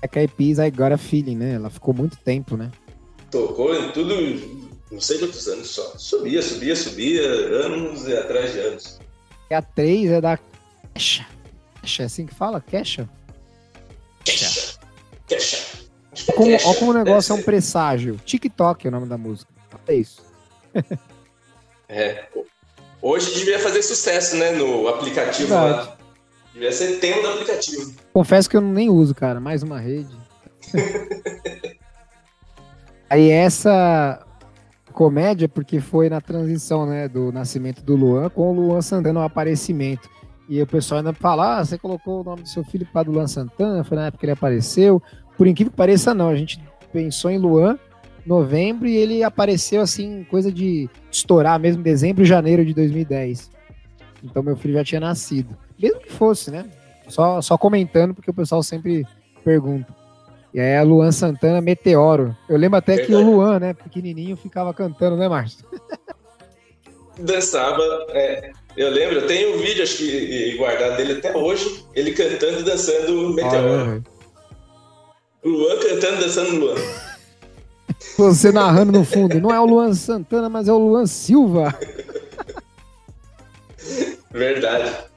[0.01, 1.55] É que a Eyed I Got a Feeling, né?
[1.55, 2.71] Ela ficou muito tempo, né?
[3.29, 4.13] Tocou em tudo,
[4.91, 5.93] não sei quantos anos só.
[5.97, 8.99] Subia, subia, subia, anos e atrás de anos.
[9.49, 10.39] E a 3 é da
[10.93, 11.25] Kesha.
[11.81, 12.61] Kesha, é assim que fala?
[12.61, 13.09] Kesha?
[14.23, 14.79] Kesha.
[15.27, 15.81] Kesha.
[16.35, 18.19] Como, olha como o negócio é um presságio.
[18.25, 19.51] TikTok é o nome da música.
[19.87, 20.21] É isso.
[21.87, 22.25] é.
[23.01, 24.51] Hoje devia fazer sucesso, né?
[24.51, 25.87] No aplicativo Verdade.
[25.89, 25.97] lá.
[26.53, 27.93] Devia ser tema do aplicativo.
[28.13, 29.39] Confesso que eu nem uso, cara.
[29.39, 30.15] Mais uma rede.
[33.09, 34.25] Aí essa
[34.93, 39.23] comédia, porque foi na transição, né, do nascimento do Luan com o Luan Santana, o
[39.23, 40.09] aparecimento.
[40.47, 43.11] E o pessoal ainda fala, ah, você colocou o nome do seu filho para do
[43.11, 45.01] Luan Santana, foi na época que ele apareceu.
[45.37, 46.29] Por incrível que pareça, não.
[46.29, 46.61] A gente
[46.91, 47.77] pensou em Luan
[48.25, 53.49] novembro e ele apareceu assim, coisa de estourar mesmo, dezembro e janeiro de 2010.
[54.23, 55.57] Então meu filho já tinha nascido.
[55.81, 56.65] Mesmo que fosse, né?
[57.07, 59.05] Só, só comentando, porque o pessoal sempre
[59.43, 59.93] pergunta.
[60.53, 62.35] E aí a Luan Santana, Meteoro.
[62.47, 63.07] Eu lembro até Verdade.
[63.07, 65.65] que o Luan, né, pequenininho, ficava cantando, né, Márcio?
[67.17, 72.13] Dançava, é, eu lembro, eu tenho um vídeo, acho que guardado dele até hoje, ele
[72.13, 74.03] cantando e dançando Meteoro.
[74.05, 74.11] Ah,
[75.43, 76.75] Luan cantando e dançando Luan.
[78.17, 81.77] Você narrando no fundo, não é o Luan Santana, mas é o Luan Silva.
[84.31, 85.10] Verdade.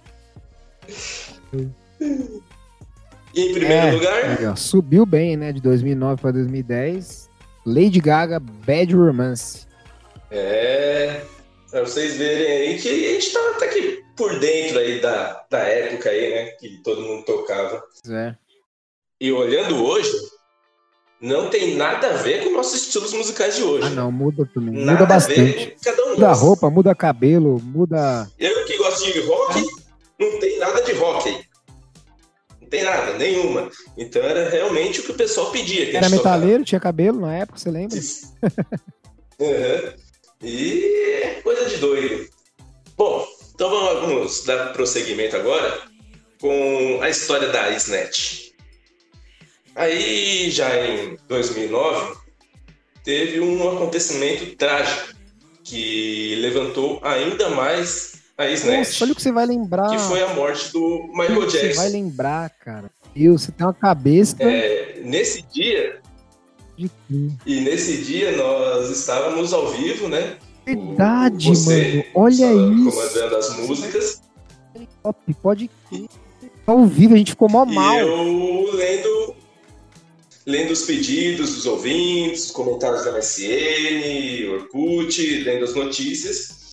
[3.34, 4.56] E em primeiro é, lugar?
[4.56, 5.52] subiu bem, né?
[5.52, 7.28] De 2009 para 2010.
[7.66, 9.66] Lady Gaga, Bad Romance.
[10.30, 11.22] É.
[11.70, 15.58] Pra vocês verem aí que a gente tava até aqui por dentro aí da, da
[15.58, 16.46] época aí, né?
[16.52, 17.82] Que todo mundo tocava.
[18.08, 18.34] É.
[19.20, 20.12] E olhando hoje,
[21.20, 23.86] não tem nada a ver com nossos estilos musicais de hoje.
[23.86, 24.84] Ah, não, muda também.
[24.84, 25.76] Nada muda bastante.
[25.86, 28.30] Um muda a roupa, muda cabelo, muda.
[28.38, 29.62] Eu que gosto de rock,
[30.32, 31.44] não tem nada de rock aí.
[32.60, 33.70] Não tem nada, nenhuma.
[33.96, 35.96] Então era realmente o que o pessoal pedia.
[35.96, 37.98] era metaleiro, tinha cabelo na época, você lembra?
[39.38, 40.04] uhum.
[40.42, 42.28] E é coisa de doido.
[42.96, 45.82] Bom, então vamos dar prosseguimento agora
[46.40, 48.50] com a história da Snatch.
[49.74, 52.16] Aí, já em 2009,
[53.02, 55.14] teve um acontecimento trágico
[55.64, 58.78] que levantou ainda mais a Snatch.
[58.78, 59.90] Nossa, olha o que você vai lembrar.
[59.90, 61.58] Que foi a morte do Michael Jackson.
[61.58, 62.90] Você vai lembrar, cara.
[63.14, 64.36] E você tem uma cabeça.
[64.40, 66.00] É, nesse dia.
[66.76, 66.90] De...
[67.46, 70.36] E nesse dia nós estávamos ao vivo, né?
[70.66, 72.04] Verdade, você, mano.
[72.14, 72.90] Olha isso.
[72.90, 74.22] Comandando as músicas.
[75.02, 75.70] Top, pode.
[76.66, 77.96] Ao vivo, a gente ficou mó mal.
[77.96, 79.36] E eu lendo
[80.46, 86.63] lendo os pedidos dos ouvintes, os comentários da MSN, Orkut, lendo as notícias,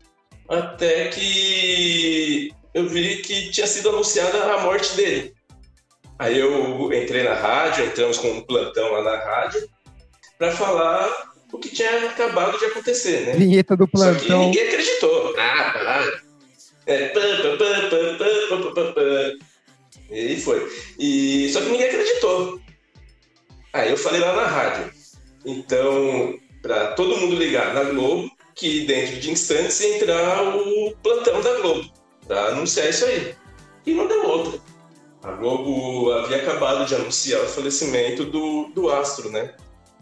[0.52, 5.34] até que eu vi que tinha sido anunciada a morte dele.
[6.20, 9.68] Aí eu entrei na rádio, entramos com um plantão lá na rádio,
[10.38, 11.10] para falar
[11.52, 13.34] o que tinha acabado de acontecer, né?
[13.34, 14.20] Vinheta do plantão.
[14.20, 15.36] Só que ninguém acreditou.
[15.38, 16.22] Ah, para.
[16.86, 17.22] É, pá,
[18.76, 19.02] pá, pá,
[20.12, 20.70] e foi.
[21.00, 22.60] E, só que ninguém acreditou.
[23.74, 24.92] Aí eu falei lá na rádio.
[25.46, 31.42] Então, para todo mundo ligar na Globo, que dentro de instantes ia entrar o plantão
[31.42, 31.90] da Globo,
[32.28, 33.36] para anunciar isso aí.
[33.86, 34.60] E não deu outra.
[35.24, 39.54] A Globo havia acabado de anunciar o falecimento do, do astro, né?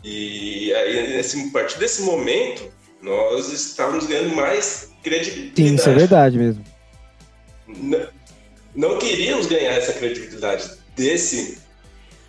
[0.04, 5.70] E aí, nesse, a partir desse momento, nós estávamos ganhando mais credibilidade.
[5.70, 6.64] Sim, isso é verdade mesmo.
[7.68, 8.08] Não,
[8.76, 11.60] não queríamos ganhar essa credibilidade desse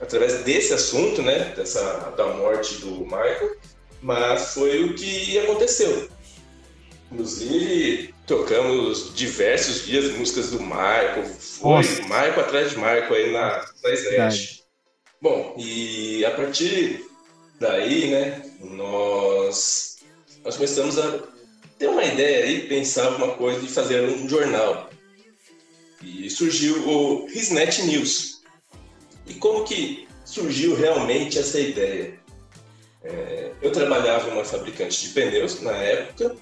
[0.00, 1.82] através desse assunto, né, dessa
[2.16, 3.56] da morte do Michael,
[4.02, 6.08] mas foi o que aconteceu.
[7.12, 12.02] Inclusive, tocamos diversos dias músicas do Michael, foi Nossa.
[12.02, 14.62] Michael atrás de Michael aí na, na Slash.
[15.20, 17.04] Bom, e a partir
[17.58, 19.98] daí, né, nós,
[20.44, 21.18] nós começamos a
[21.78, 24.88] ter uma ideia aí, pensar uma coisa de fazer um jornal.
[26.02, 28.40] E surgiu o Hisnet News,
[29.26, 32.19] e como que surgiu realmente essa ideia?
[33.02, 36.36] É, eu trabalhava em uma fabricante de pneus na época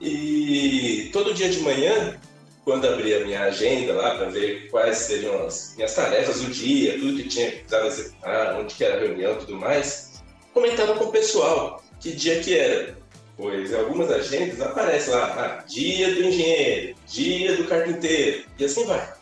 [0.00, 2.20] e todo dia de manhã,
[2.64, 6.98] quando abria a minha agenda lá para ver quais seriam as minhas tarefas do dia,
[6.98, 10.22] tudo que tinha que precisava executar, onde que era a reunião e tudo mais,
[10.52, 12.96] comentava com o pessoal que dia que era.
[13.36, 19.12] Pois algumas agendas aparece lá, ah, dia do engenheiro, dia do carpinteiro, e assim vai.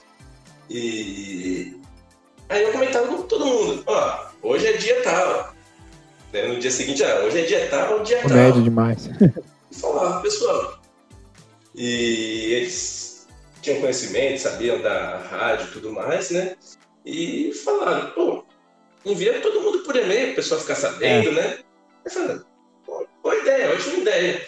[0.68, 1.80] E
[2.52, 5.51] Aí eu comentava com todo mundo, ó, hoje é dia tal.
[6.32, 8.36] No dia seguinte, ah, hoje é dia tal, dia Comédia tal.
[8.36, 9.08] Médio demais.
[9.70, 10.82] E falava, pessoal.
[11.74, 13.26] E eles
[13.62, 16.56] tinham conhecimento, sabiam da rádio e tudo mais, né?
[17.06, 18.44] E falaram, pô,
[19.04, 21.32] envia todo mundo por e-mail, o pessoal ficar sabendo, é.
[21.32, 21.58] né?
[22.04, 22.40] Eu falei,
[22.84, 24.46] pô, boa ideia, ótima ideia.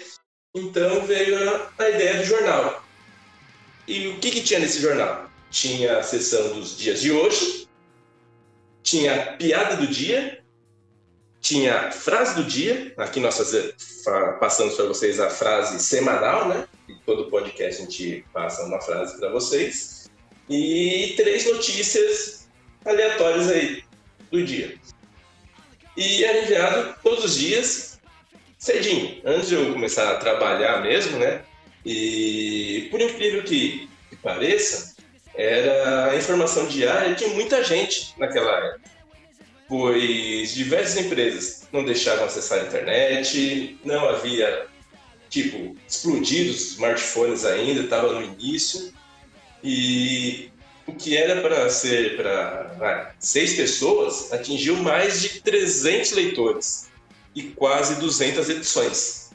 [0.55, 2.85] Então veio a, a ideia do jornal.
[3.89, 5.31] E o que, que tinha nesse jornal?
[5.51, 7.67] Tinha a sessão dos dias de hoje,
[8.83, 10.44] tinha piada do dia,
[11.45, 12.95] tinha frase do dia.
[12.97, 13.39] Aqui nós
[14.41, 16.67] passamos para vocês a frase semanal, né?
[16.89, 20.11] E todo podcast a gente passa uma frase para vocês.
[20.49, 22.49] E três notícias
[22.85, 23.85] aleatórias aí
[24.33, 24.75] do dia.
[25.97, 28.01] E era enviado todos os dias,
[28.59, 31.43] cedinho, antes de eu começar a trabalhar mesmo, né?
[31.85, 33.87] E por incrível que
[34.23, 34.95] pareça,
[35.35, 38.94] era a informação diária de muita gente naquela época.
[39.69, 44.67] Pois diversas empresas não deixavam acessar a internet, não havia,
[45.31, 48.93] tipo, explodidos os smartphones ainda, estava no início.
[49.63, 50.51] E
[50.87, 56.91] o que era para ser para seis pessoas atingiu mais de 300 leitores
[57.35, 59.31] e quase 200 edições.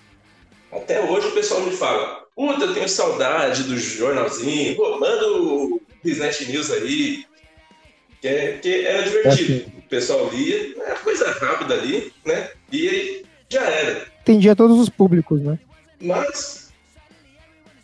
[0.72, 5.82] Até hoje o pessoal me fala: Puta, eu tenho saudade do jornalzinho, pô, manda o
[6.04, 7.26] Business News aí,
[8.24, 9.72] é, que era divertido.
[9.76, 12.50] É o pessoal lia, era coisa rápida ali, né?
[12.72, 14.08] E aí já era.
[14.22, 15.58] Atendia todos os públicos, né?
[16.02, 16.72] Mas.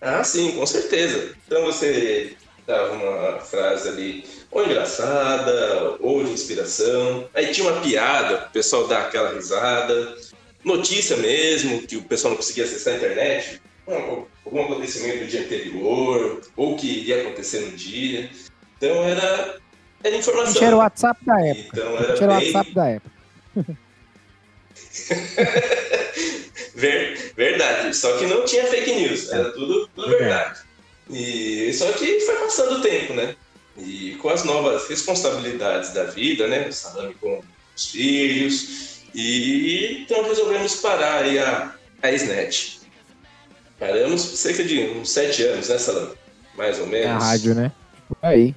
[0.01, 1.33] Ah, sim, com certeza.
[1.47, 2.33] Então você
[2.67, 7.27] dava uma frase ali, ou engraçada, ou de inspiração.
[7.33, 10.15] Aí tinha uma piada, o pessoal dá aquela risada.
[10.63, 16.41] Notícia mesmo, que o pessoal não conseguia acessar a internet algum acontecimento do dia anterior,
[16.55, 18.29] ou que iria acontecer no dia.
[18.77, 19.57] Então era,
[20.03, 20.43] era informação.
[20.43, 21.79] A gente era o WhatsApp da época.
[21.79, 23.15] Então era, era o WhatsApp da época.
[26.75, 30.59] Ver, verdade, só que não tinha fake news, era tudo, tudo verdade.
[31.09, 33.35] E só que foi passando o tempo, né?
[33.77, 36.69] E com as novas responsabilidades da vida, né?
[36.71, 37.41] Salame com
[37.75, 39.01] os filhos.
[39.13, 42.81] E então resolvemos parar aí a, a SNET.
[43.79, 46.11] Paramos cerca de uns sete anos, né, Salam?
[46.55, 47.07] Mais ou menos.
[47.07, 47.71] É a rádio, né?
[48.21, 48.55] Aí.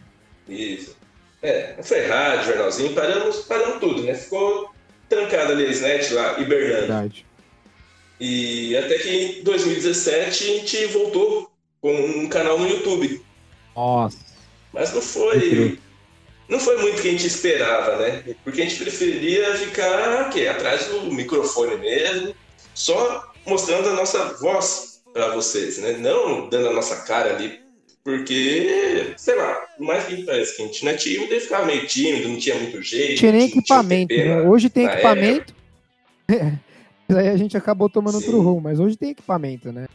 [0.48, 0.97] Isso.
[1.42, 4.14] É, foi rádio, jornalzinho, paramos, paramos tudo, né?
[4.14, 4.70] Ficou
[5.08, 6.86] trancado ali a SNET lá, hibernando.
[6.86, 7.26] Verdade.
[8.20, 13.22] E até que em 2017 a gente voltou com um canal no YouTube.
[13.76, 14.18] Nossa.
[14.72, 15.78] Mas não foi
[16.48, 18.24] não foi muito o que a gente esperava, né?
[18.42, 22.34] Porque a gente preferia ficar aqui, atrás do microfone mesmo,
[22.74, 25.92] só mostrando a nossa voz para vocês, né?
[25.98, 27.60] Não dando a nossa cara ali,
[28.08, 31.86] porque, sei lá, mais que parece que a gente não é tímido, ele ficava meio
[31.86, 33.18] tímido, não tinha muito jeito.
[33.18, 34.40] Tinha nem equipamento, né?
[34.40, 35.54] Hoje tem equipamento.
[36.26, 38.24] aí a gente acabou tomando Sim.
[38.24, 39.88] outro rumo, mas hoje tem equipamento, né?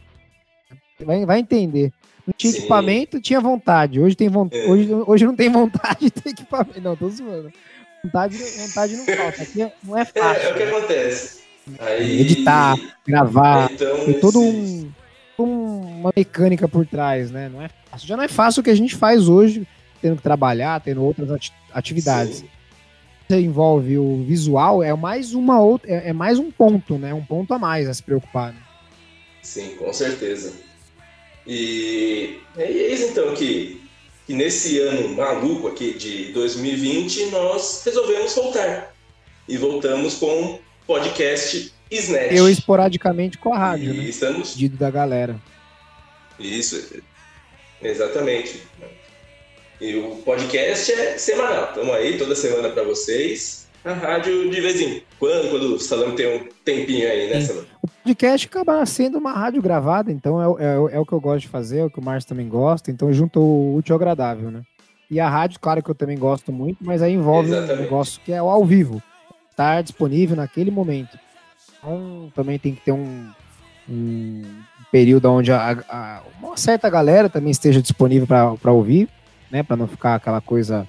[1.00, 1.92] Vai, vai entender.
[2.24, 2.60] Não tinha Sim.
[2.60, 4.00] equipamento, tinha vontade.
[4.00, 4.48] Hoje, tem vo...
[4.52, 4.64] É.
[4.70, 6.80] hoje, hoje não tem vontade de ter equipamento.
[6.80, 7.52] Não, tô zoando.
[8.04, 9.42] Vontade, vontade não falta.
[9.42, 10.40] Aqui é, não é fácil.
[10.40, 10.70] É, é o que né?
[10.70, 11.40] acontece.
[11.80, 12.20] Aí...
[12.20, 14.92] Editar, gravar, então, tem todo um,
[15.36, 17.48] uma mecânica por trás, né?
[17.48, 17.83] Não é fácil.
[17.98, 19.66] Já não é fácil o que a gente faz hoje,
[20.00, 22.38] tendo que trabalhar, tendo outras atividades.
[22.38, 22.48] Sim.
[23.28, 27.14] Você envolve o visual, é mais uma outra, é, é mais um ponto, né?
[27.14, 28.52] Um ponto a mais a se preocupar.
[28.52, 28.58] Né?
[29.42, 30.52] Sim, com certeza.
[31.46, 33.80] E é isso então que,
[34.26, 38.94] que nesse ano maluco aqui de 2020 nós resolvemos voltar.
[39.48, 42.32] E voltamos com o podcast Snatch.
[42.32, 44.04] Eu esporadicamente com a rádio, e né?
[44.04, 44.52] Estamos...
[44.52, 45.40] Pedido da galera.
[46.38, 47.02] Isso,
[47.84, 48.62] exatamente.
[49.80, 51.68] E o podcast é semanal.
[51.68, 56.16] Estamos aí toda semana para vocês a rádio de vez em quando, quando o Salame
[56.16, 57.66] tem um tempinho aí, né, Salame?
[57.82, 61.40] O podcast acaba sendo uma rádio gravada, então é, é, é, o que eu gosto
[61.40, 64.50] de fazer, é o que o Márcio também gosta, então juntou o útil ao agradável,
[64.50, 64.62] né?
[65.10, 67.78] E a rádio, claro que eu também gosto muito, mas aí envolve Exatamente.
[67.78, 69.02] um negócio que é o ao vivo,
[69.50, 71.18] estar disponível naquele momento.
[71.78, 73.28] Então também tem que ter um,
[73.88, 74.42] um
[74.90, 79.08] período onde a, a, uma certa galera também esteja disponível para ouvir,
[79.50, 79.62] né?
[79.62, 80.86] Para não ficar aquela coisa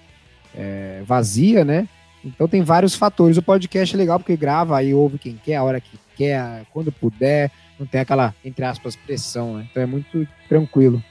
[0.55, 1.87] é, vazia, né?
[2.23, 3.37] Então tem vários fatores.
[3.37, 6.91] O podcast é legal porque grava aí, ouve quem quer, a hora que quer, quando
[6.91, 7.51] puder.
[7.79, 9.67] Não tem aquela, entre aspas, pressão, né?
[9.69, 11.03] Então é muito tranquilo.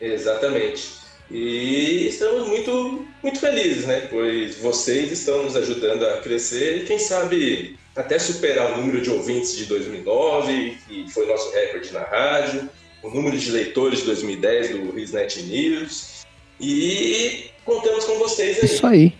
[0.00, 0.96] Exatamente.
[1.30, 4.00] E estamos muito, muito felizes, né?
[4.10, 9.10] Pois vocês estão nos ajudando a crescer e quem sabe até superar o número de
[9.10, 12.68] ouvintes de 2009, que foi nosso recorde na rádio,
[13.02, 16.26] o número de leitores de 2010 do RisNet News.
[16.60, 18.64] E contamos com vocês aí.
[18.64, 19.10] Isso aí.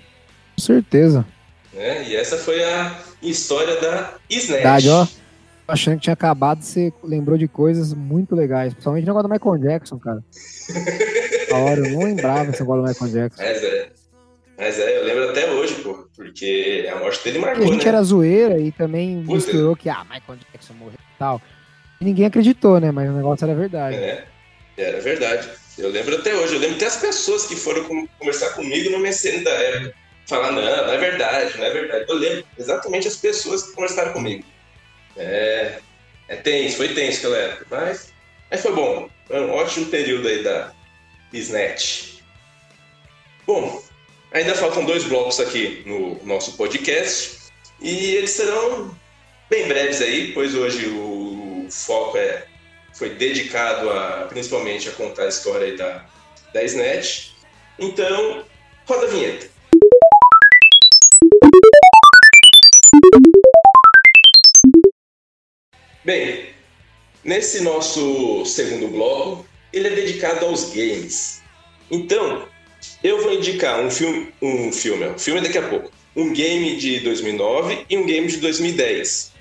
[0.56, 1.26] Com certeza.
[1.72, 2.08] Né?
[2.08, 4.48] E essa foi a história da Snatch.
[4.48, 5.06] Verdade, ó.
[5.68, 8.72] Achando que tinha acabado, você lembrou de coisas muito legais.
[8.72, 10.22] Principalmente o negócio do Michael Jackson, cara.
[11.52, 13.42] a hora, eu não lembrava esse negócio do Michael Jackson.
[13.42, 13.95] Mas é.
[14.58, 16.08] Mas é, eu lembro até hoje, pô.
[16.16, 17.88] Porque a morte dele marcou, e a gente né?
[17.88, 19.34] era zoeira e também Puta.
[19.34, 21.42] misturou que, ah, Michael Jackson morreu e tal.
[22.00, 22.90] E ninguém acreditou, né?
[22.90, 23.96] Mas o negócio era verdade.
[23.96, 24.24] É,
[24.76, 25.48] era verdade.
[25.76, 26.54] Eu lembro até hoje.
[26.54, 27.84] Eu lembro até as pessoas que foram
[28.18, 29.94] conversar comigo no MSN da época
[30.26, 32.04] falar, não, não é verdade, não é verdade.
[32.08, 34.44] Eu lembro exatamente as pessoas que conversaram comigo.
[35.16, 35.78] É,
[36.28, 38.12] é tenso, foi tenso aquela época, mas,
[38.50, 39.08] mas foi bom.
[39.26, 40.72] Foi um ótimo período aí da
[41.32, 42.20] Snatch.
[43.46, 43.82] Bom,
[44.32, 48.96] ainda faltam dois blocos aqui no nosso podcast e eles serão
[49.48, 52.46] bem breves aí, pois hoje o foco é,
[52.94, 56.06] foi dedicado a, principalmente a contar a história da,
[56.52, 57.30] da Snatch.
[57.78, 58.44] Então,
[58.86, 59.48] roda a vinheta.
[66.04, 66.50] Bem,
[67.24, 71.42] nesse nosso segundo bloco, ele é dedicado aos games.
[71.90, 72.48] Então,
[73.02, 77.00] eu vou indicar um filme, um filme, um filme daqui a pouco, um game de
[77.00, 79.32] 2009 e um game de 2010.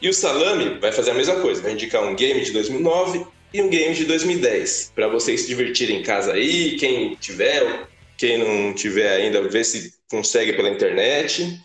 [0.00, 3.62] E o Salame vai fazer a mesma coisa, vai indicar um game de 2009 e
[3.62, 7.86] um game de 2010, para vocês se divertirem em casa aí, quem tiver,
[8.16, 11.60] quem não tiver ainda, ver se consegue pela internet.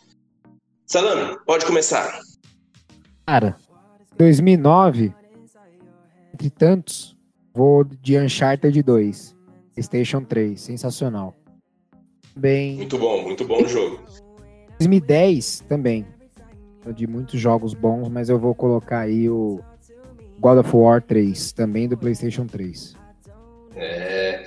[0.85, 2.19] Salame, pode começar.
[3.25, 3.57] Cara,
[4.17, 5.13] 2009,
[6.33, 7.15] entre tantos,
[7.53, 9.36] vou de Uncharted 2,
[9.77, 11.35] PlayStation 3, sensacional.
[12.35, 12.77] Bem.
[12.77, 13.99] Muito bom, muito bom o jogo.
[14.79, 16.05] 2010 também.
[16.95, 19.59] De muitos jogos bons, mas eu vou colocar aí o
[20.39, 22.95] God of War 3, também do PlayStation 3.
[23.75, 24.43] É,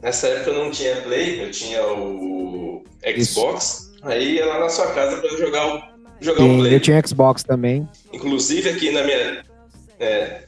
[0.00, 2.84] nessa época eu não tinha Play, eu tinha o
[3.16, 3.90] Xbox.
[3.94, 3.98] Isso.
[4.02, 5.82] Aí ia lá na sua casa para jogar o
[6.20, 6.74] jogar Sim, um Play.
[6.74, 7.88] Eu tinha Xbox também.
[8.12, 9.42] Inclusive aqui na minha.
[9.98, 10.42] É,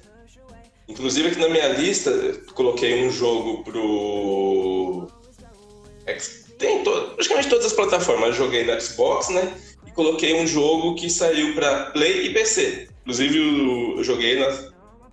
[0.91, 2.11] inclusive aqui na minha lista,
[2.55, 5.09] coloquei um jogo pro.
[6.59, 6.91] Tem to...
[7.14, 8.28] praticamente todas as plataformas.
[8.28, 9.53] Eu joguei no Xbox, né?
[9.86, 12.88] E coloquei um jogo que saiu para Play e PC.
[13.03, 14.47] Inclusive eu joguei na...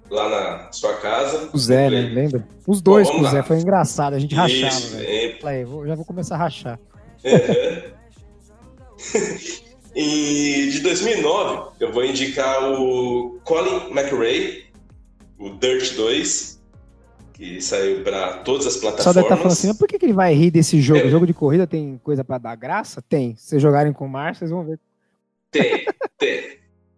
[0.09, 1.49] lá na sua casa.
[1.53, 2.01] O Zé, né?
[2.13, 2.47] Lembra?
[2.65, 5.03] Os dois Bom, com o Zé, foi engraçado, a gente Isso, rachava.
[5.03, 5.37] É...
[5.39, 6.79] Falei, já vou começar a rachar.
[7.23, 7.91] É.
[9.99, 14.66] E de 2009, eu vou indicar o Colin McRae,
[15.37, 16.57] o Dirt 2.
[17.33, 19.15] que saiu para todas as Só plataformas.
[19.15, 21.05] deve estar falando assim, mas por que, que ele vai rir desse jogo?
[21.05, 21.09] É.
[21.09, 23.01] Jogo de corrida tem coisa pra dar graça?
[23.07, 23.35] Tem.
[23.35, 24.79] Se vocês jogarem com o Márcio, vocês vão ver.
[25.51, 25.85] Tem,
[26.17, 26.57] tem,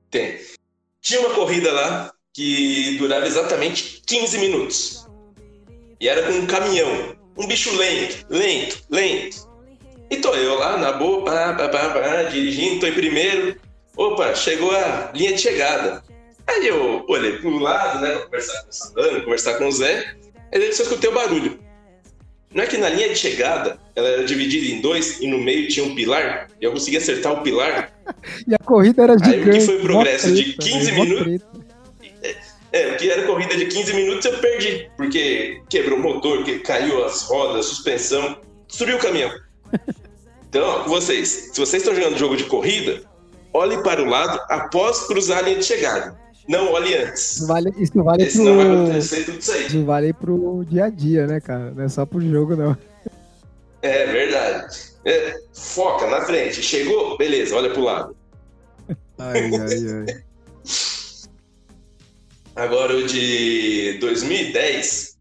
[0.09, 0.37] tem.
[1.01, 5.07] Tinha uma corrida lá que durava exatamente 15 minutos.
[5.99, 7.15] E era com um caminhão.
[7.37, 9.49] Um bicho lento, lento, lento.
[10.09, 13.59] E tô eu lá, na boa, pá, pá, pá, pá, dirigindo, tô em primeiro.
[13.95, 16.01] Opa, chegou a linha de chegada.
[16.49, 20.15] Aí eu olhei pro lado, né, pra conversar com o Sandano, conversar com o Zé.
[20.51, 21.59] Aí eu só escutei o barulho.
[22.51, 25.67] Não é que na linha de chegada ela era dividida em dois e no meio
[25.67, 26.47] tinha um pilar?
[26.59, 27.93] E eu consegui acertar o pilar
[28.47, 29.65] E a corrida era Aí o que gigante.
[29.65, 31.23] foi o progresso de treta, 15 mó minutos?
[31.23, 31.45] treta.
[32.71, 36.59] É, o que era corrida de 15 minutos eu perdi, porque quebrou o motor, que
[36.59, 39.31] caiu as rodas, suspensão, destruiu o caminhão.
[40.49, 43.03] Então, vocês, se vocês estão jogando jogo de corrida,
[43.53, 46.19] olhe para o lado após cruzar a linha de chegada.
[46.49, 47.35] Não olhe antes.
[47.35, 48.81] Isso vale, isso vale Porque senão vai pro.
[48.81, 49.67] acontecer tudo isso aí.
[49.67, 51.71] Isso vale pro dia a dia, né, cara?
[51.71, 52.75] Não é só pro jogo, não.
[53.83, 54.75] É verdade.
[55.05, 56.63] É, foca na frente.
[56.63, 57.15] Chegou?
[57.19, 58.15] Beleza, olha pro lado.
[59.19, 60.23] Ai, ai, ai.
[62.55, 65.17] Agora o de 2010,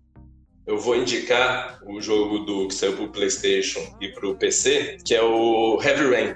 [0.66, 5.22] eu vou indicar o jogo do que saiu pro PlayStation e pro PC, que é
[5.22, 6.34] o Heavy Rain.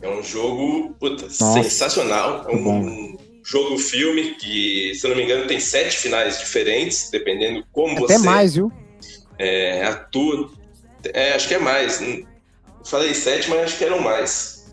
[0.00, 2.46] É um jogo puta, Nossa, sensacional.
[2.48, 8.18] É um jogo-filme que, se não me engano, tem sete finais diferentes, dependendo como Até
[8.18, 8.70] você mais, viu?
[9.38, 10.50] é, atua.
[11.12, 12.00] É, acho que é mais.
[12.00, 12.24] Hum,
[12.84, 14.72] Falei sete, mas acho que eram mais.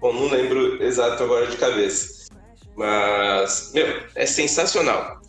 [0.00, 2.28] Bom, não lembro exato agora de cabeça.
[2.74, 5.20] Mas, meu, é sensacional.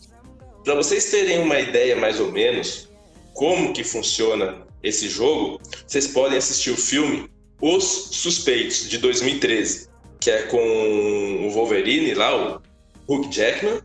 [0.64, 2.88] Para vocês terem uma ideia mais ou menos
[3.34, 7.30] como que funciona esse jogo, vocês podem assistir o filme
[7.60, 9.88] Os Suspeitos, de 2013,
[10.20, 12.62] que é com o Wolverine lá, o
[13.08, 13.80] Hugh Jackman,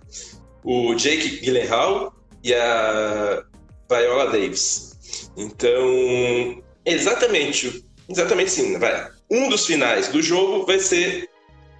[0.63, 2.13] o Jake Gyllenhaal
[2.43, 3.43] e a
[3.89, 4.97] Viola Davis.
[5.37, 9.09] Então, exatamente, exatamente sim, vai.
[9.29, 11.29] Um dos finais do jogo vai ser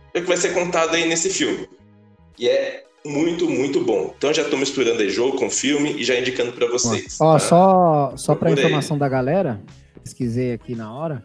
[0.10, 1.68] o que vai ser contado aí nesse filme.
[2.38, 4.14] E é muito, muito bom.
[4.18, 7.18] Então já tô misturando aí jogo com filme e já indicando para vocês.
[7.20, 7.40] Ó, tá?
[7.40, 8.54] só, só aí.
[8.54, 9.62] informação da galera,
[10.04, 11.24] pesquisei aqui na hora.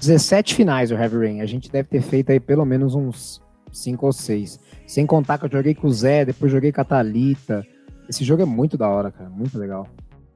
[0.00, 1.40] 17 finais o Heavy Rain.
[1.40, 3.40] A gente deve ter feito aí pelo menos uns
[3.72, 4.58] 5 ou 6.
[4.86, 7.66] Sem contar que eu joguei com o Zé, depois joguei com a Thalita.
[8.08, 9.28] Esse jogo é muito da hora, cara.
[9.28, 9.86] Muito legal.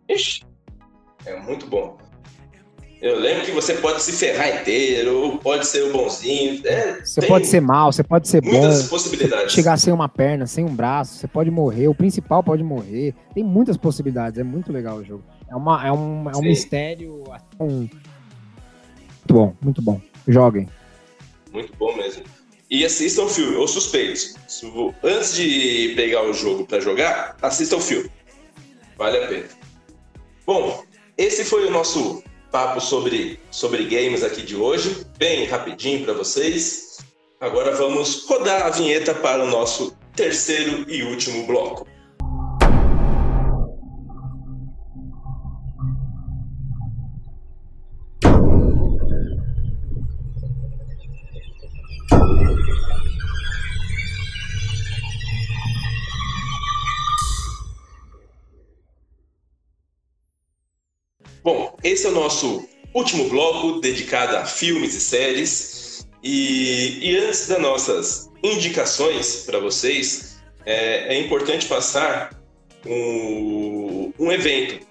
[0.09, 0.43] Ixi,
[1.25, 1.97] é muito bom.
[3.01, 6.65] Eu lembro que você pode se ferrar inteiro, pode ser o bonzinho.
[6.65, 8.51] É, Você pode ser mal, você pode ser bom.
[8.53, 9.53] muitas possibilidades.
[9.53, 13.13] chegar sem uma perna, sem um braço, você pode morrer, o principal pode morrer.
[13.35, 15.25] Tem muitas possibilidades, é muito legal o jogo.
[15.51, 17.25] É, uma, é, um, é um mistério.
[17.59, 17.89] um-
[19.29, 20.01] Muito bom, muito bom.
[20.27, 20.69] Joguem.
[21.53, 22.25] Muito bom mesmo.
[22.71, 24.35] E assistam o filme, Os Suspeitos.
[25.03, 28.11] Antes de pegar o jogo para jogar, assistam o filme.
[28.97, 29.49] Vale a pena.
[30.47, 30.83] Bom,
[31.17, 35.07] esse foi o nosso papo sobre, sobre games aqui de hoje.
[35.19, 36.99] Bem rapidinho para vocês.
[37.41, 41.87] Agora vamos rodar a vinheta para o nosso terceiro e último bloco.
[61.83, 66.07] Esse é o nosso último bloco dedicado a filmes e séries.
[66.23, 72.41] E, e antes das nossas indicações para vocês, é, é importante passar
[72.87, 74.87] um, um evento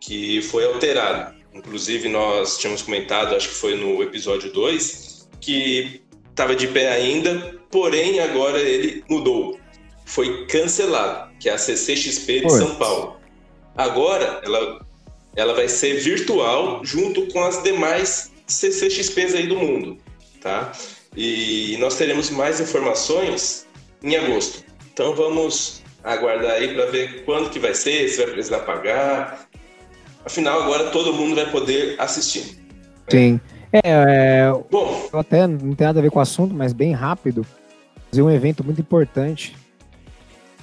[0.00, 1.34] que foi alterado.
[1.54, 7.60] Inclusive, nós tínhamos comentado, acho que foi no episódio 2, que estava de pé ainda,
[7.70, 9.58] porém agora ele mudou.
[10.04, 12.50] Foi cancelado, que é a CCXP de.
[12.50, 13.16] São Paulo.
[13.76, 14.84] Agora ela
[15.36, 19.98] ela vai ser virtual junto com as demais CCXPs aí do mundo,
[20.40, 20.72] tá?
[21.16, 23.66] E nós teremos mais informações
[24.02, 24.64] em agosto.
[24.92, 29.46] Então vamos aguardar aí para ver quando que vai ser, se vai precisar pagar.
[30.24, 32.58] Afinal, agora todo mundo vai poder assistir.
[33.08, 33.40] Sim.
[33.72, 37.46] É, é, Bom, até não tem nada a ver com o assunto, mas bem rápido.
[38.10, 39.56] Fazer um evento muito importante.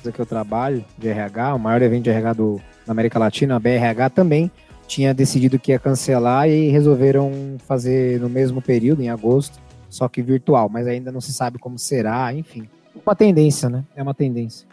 [0.02, 3.60] Que eu trabalho, de RH, o maior evento de RH do, da América Latina, a
[3.60, 4.52] BRH também
[4.88, 10.22] tinha decidido que ia cancelar e resolveram fazer no mesmo período, em agosto, só que
[10.22, 12.68] virtual, mas ainda não se sabe como será, enfim.
[13.06, 13.86] Uma tendência, né?
[13.96, 14.68] É uma tendência.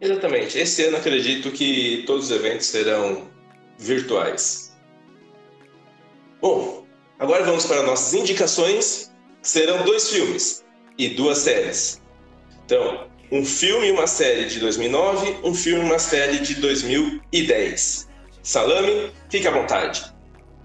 [0.00, 0.58] exatamente.
[0.58, 3.22] Esse ano acredito que todos os eventos serão
[3.78, 4.76] virtuais.
[6.40, 6.84] Bom,
[7.18, 9.10] agora vamos para nossas indicações.
[9.40, 10.64] Serão dois filmes
[10.98, 12.02] e duas séries.
[12.64, 18.08] Então, um filme e uma série de 2009, um filme e uma série de 2010.
[18.42, 20.04] Salame, fique à vontade.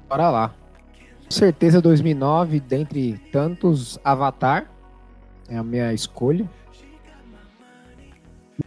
[0.07, 0.55] Bora lá.
[1.25, 4.71] Com certeza 2009, dentre tantos, Avatar
[5.49, 6.49] é a minha escolha.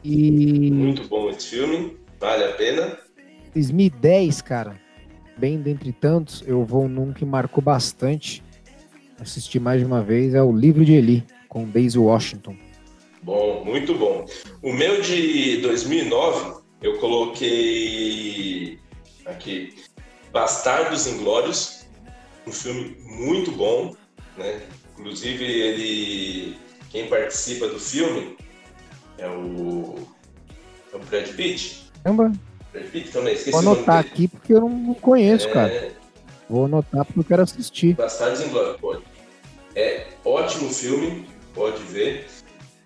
[0.05, 0.71] E...
[0.71, 2.99] Muito bom esse filme, vale a pena.
[3.55, 4.79] 2010, cara,
[5.39, 8.43] bem dentre tantos, eu vou num que marcou bastante.
[9.19, 12.66] Assisti mais de uma vez, é o Livro de Eli, com Daisy Washington.
[13.27, 14.25] Bom, muito bom.
[14.63, 18.79] O meu de 2009, eu coloquei
[19.25, 19.75] aqui
[20.33, 21.89] Bastardos Inglórios,
[22.47, 23.97] um filme muito bom,
[24.37, 24.63] né?
[24.97, 26.57] Inclusive ele,
[26.89, 28.37] quem participa do filme
[29.19, 29.97] é o,
[30.93, 31.91] é o Brad Pitt.
[32.05, 32.33] Caramba.
[32.73, 35.51] Brad Pitt também, esqueci Vou anotar aqui porque eu não conheço, é...
[35.51, 35.93] cara.
[36.49, 37.97] Vou anotar porque eu quero assistir.
[37.97, 39.03] Bastardos Inglórios, pode.
[39.75, 42.36] É ótimo filme, pode ver.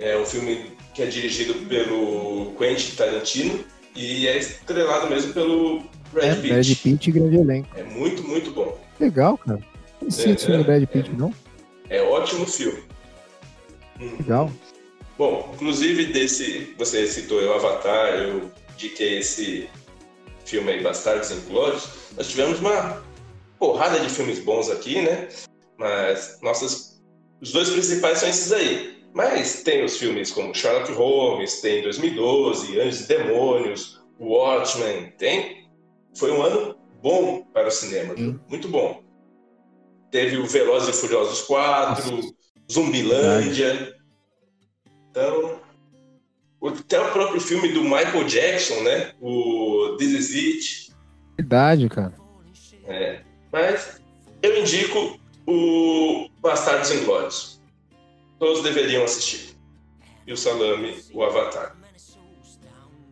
[0.01, 6.31] É um filme que é dirigido pelo Quentin Tarantino e é estrelado mesmo pelo Brad
[6.31, 6.49] é, Pitt.
[6.49, 7.69] Brad Pitt e grande elenco.
[7.79, 8.81] É muito, muito bom.
[8.99, 9.59] Legal, cara.
[9.59, 11.35] Não conhecia é, esse filme do Brad Pitt, é, não?
[11.91, 12.83] É ótimo filme.
[14.01, 14.51] Legal.
[15.19, 19.69] Bom, inclusive desse, você citou o Avatar, eu indiquei esse
[20.47, 21.87] filme aí, Bastardos Inglórios.
[22.17, 23.03] Nós tivemos uma
[23.59, 25.29] porrada de filmes bons aqui, né?
[25.79, 27.03] Mas nossas,
[27.43, 29.00] os dois principais são esses aí.
[29.13, 35.69] Mas tem os filmes como Sherlock Holmes, tem 2012, Anjos e Demônios, Watchmen, tem.
[36.17, 38.15] Foi um ano bom para o cinema,
[38.49, 39.03] muito bom.
[40.11, 42.35] Teve o Velozes e Furiosos 4, Nossa.
[42.71, 43.95] Zumbilândia.
[45.11, 45.61] Então,
[46.69, 49.13] até o próprio filme do Michael Jackson, né?
[49.21, 50.95] O This Is It.
[51.37, 52.15] Verdade, cara.
[52.87, 53.23] É.
[53.53, 54.01] Mas
[54.43, 57.60] eu indico o Bastardos Inglórios.
[58.41, 59.55] Todos deveriam assistir.
[60.27, 61.77] E o Salame, o Avatar.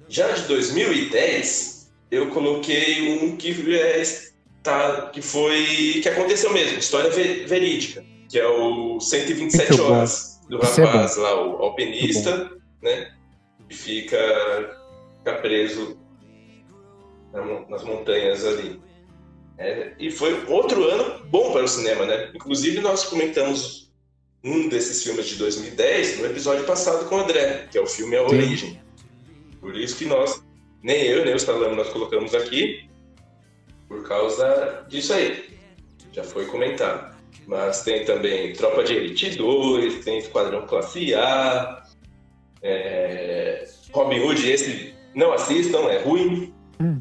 [0.09, 4.03] Já de 2010, eu coloquei um que é,
[4.63, 10.57] tá, que foi que aconteceu mesmo, história verídica, que é o 127 Muito horas bom.
[10.57, 12.51] do é rapaz lá, o alpinista,
[12.81, 13.13] né?
[13.69, 14.79] Que fica,
[15.19, 15.99] fica preso
[17.69, 18.81] nas montanhas ali.
[19.59, 22.31] É, e foi outro ano bom para o cinema, né?
[22.35, 23.88] Inclusive, nós comentamos
[24.43, 28.17] um desses filmes de 2010 no episódio passado com o André, que é o filme
[28.17, 28.71] A Origem.
[28.71, 28.81] Sim.
[29.61, 30.43] Por isso que nós,
[30.83, 32.89] nem eu, nem o Stallone, nós colocamos aqui,
[33.89, 35.45] por causa disso aí.
[36.13, 37.17] Já foi comentado.
[37.47, 41.83] Mas tem também Tropa de Elite 2, tem Esquadrão Classe A,
[42.63, 43.67] é...
[43.91, 46.53] Robin Hood, esse não assistam, é ruim.
[46.81, 47.01] Hum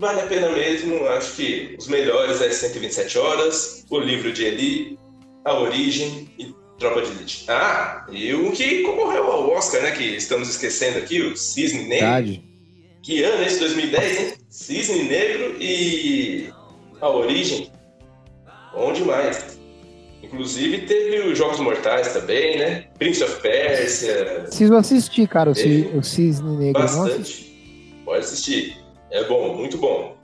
[0.00, 1.06] vale a pena mesmo.
[1.08, 4.98] Acho que os melhores é 127 Horas, O Livro de Eli,
[5.44, 7.44] A Origem e Tropa de Elite.
[7.48, 9.90] Ah, e o que concorreu ao Oscar, né?
[9.92, 12.06] Que estamos esquecendo aqui, o Cisne Negro.
[12.06, 12.44] Verdade.
[13.02, 14.34] Que ano esse 2010, hein?
[14.48, 16.50] Cisne Negro e
[17.00, 17.70] A Origem.
[18.74, 19.58] Bom demais.
[20.22, 22.86] Inclusive teve os Jogos Mortais também, né?
[22.98, 24.44] Prince of Persia.
[24.46, 26.82] Preciso assistir, cara, o, o Cisne Negro.
[26.82, 28.02] Bastante.
[28.04, 28.76] Pode assistir.
[29.10, 30.16] É bom, muito bom.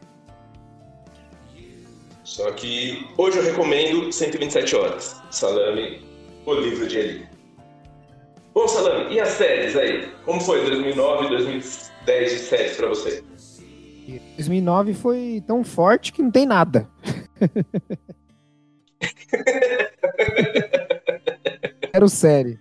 [2.27, 5.23] Só que hoje eu recomendo 127 horas.
[5.31, 6.05] Salame,
[6.45, 7.29] o livro de Eli.
[8.53, 10.09] Bom, Salame, e as séries aí?
[10.25, 13.23] Como foi 2009 e 2010 de séries para você?
[14.35, 16.89] 2009 foi tão forte que não tem nada.
[21.93, 22.59] Era série.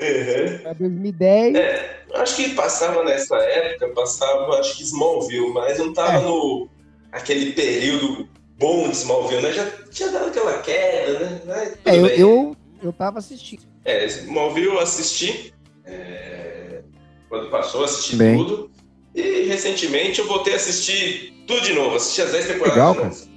[0.00, 0.58] Uhum.
[0.62, 1.54] Pra 2010.
[1.54, 6.22] É, acho que passava nessa época, passava acho que Smallville, mas não tava é.
[6.22, 6.79] no
[7.12, 9.52] aquele período bom de Smallville, né?
[9.52, 11.74] Já tinha dado aquela queda, né?
[11.84, 13.62] é, eu, eu, eu tava assistindo.
[13.84, 15.52] É, Smallville eu assisti.
[15.84, 16.82] É,
[17.28, 18.36] quando passou, assisti Bem.
[18.36, 18.70] tudo.
[19.14, 23.28] E recentemente eu voltei a assistir tudo de novo, assisti as 10 temporadas.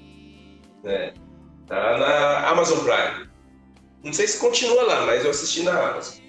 [0.83, 1.13] Legal, É,
[1.65, 3.29] tá na Amazon Prime.
[4.03, 6.21] Não sei se continua lá, mas eu assisti na Amazon.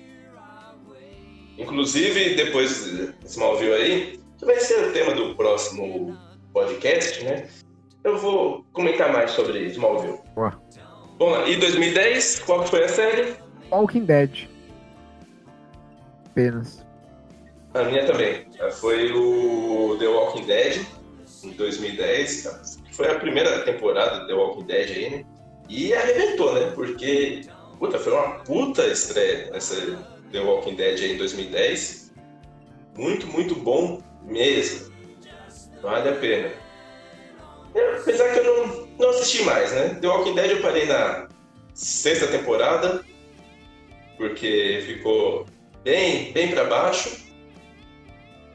[1.59, 6.17] Inclusive, depois desse Smallville aí, que vai ser o tema do próximo
[6.55, 7.49] podcast, né?
[8.05, 10.21] Eu vou comentar mais sobre Smallville.
[10.35, 10.59] Boa.
[11.19, 13.35] Bom, e 2010, qual foi a série?
[13.71, 14.49] Walking Dead.
[16.27, 16.85] Apenas.
[17.75, 18.47] A minha também.
[18.81, 20.87] Foi o The Walking Dead,
[21.43, 22.81] em 2010.
[22.93, 25.25] Foi a primeira temporada do The Walking Dead aí, né?
[25.69, 26.71] E arrebentou, né?
[26.75, 27.43] Porque,
[27.79, 29.99] puta, foi uma puta estreia essa
[30.31, 32.13] The Walking Dead em 2010.
[32.97, 34.94] Muito, muito bom mesmo.
[35.85, 36.51] Vale a pena.
[37.75, 39.99] É, apesar que eu não, não assisti mais, né?
[40.01, 41.29] The Walking Dead eu parei na
[41.75, 43.05] sexta temporada.
[44.17, 45.45] porque ficou
[45.83, 47.23] bem, bem para baixo.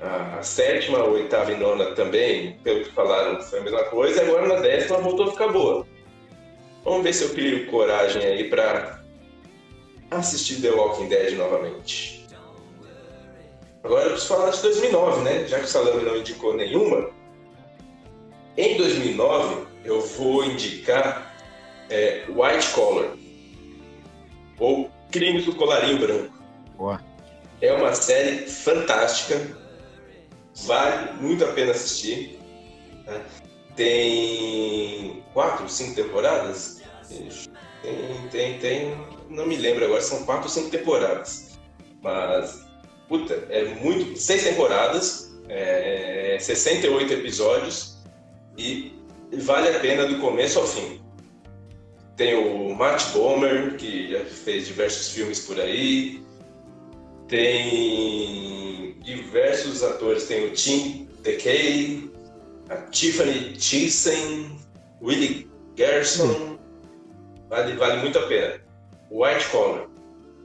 [0.02, 4.22] A, sétima, a oitava e nona também, pelo que falaram, foi a mesma coisa.
[4.24, 5.86] Agora na décima voltou a ficar boa.
[6.84, 9.04] Vamos ver se eu crio coragem aí para
[10.10, 12.26] assistir The Walking Dead novamente.
[13.84, 15.48] Agora eu preciso falar de 2009, né?
[15.48, 17.19] Já que o Salame não indicou nenhuma.
[18.60, 21.34] Em 2009, eu vou indicar
[21.90, 23.16] é, White Collar,
[24.60, 26.44] ou Crimes do Colarinho Branco.
[26.78, 27.02] Boa.
[27.62, 29.58] É uma série fantástica,
[30.66, 32.38] vale muito a pena assistir.
[33.06, 33.22] Né?
[33.78, 36.82] Tem quatro, cinco temporadas?
[37.82, 38.98] Tem, tem, tem,
[39.30, 41.58] não me lembro agora, são quatro ou cinco temporadas.
[42.02, 42.68] Mas,
[43.08, 44.20] puta, é muito.
[44.20, 47.99] Seis temporadas, é, 68 episódios
[48.60, 48.94] e
[49.38, 51.00] vale a pena do começo ao fim.
[52.18, 56.22] Tem o Matt Bomer, que já fez diversos filmes por aí.
[57.30, 62.12] Tem diversos atores, tem o Tim DeKay,
[62.70, 64.52] a Tiffany Thyssen,
[65.02, 66.60] Willie Gerson.
[67.50, 68.62] Vale, vale muito a pena.
[69.10, 69.88] White Collar.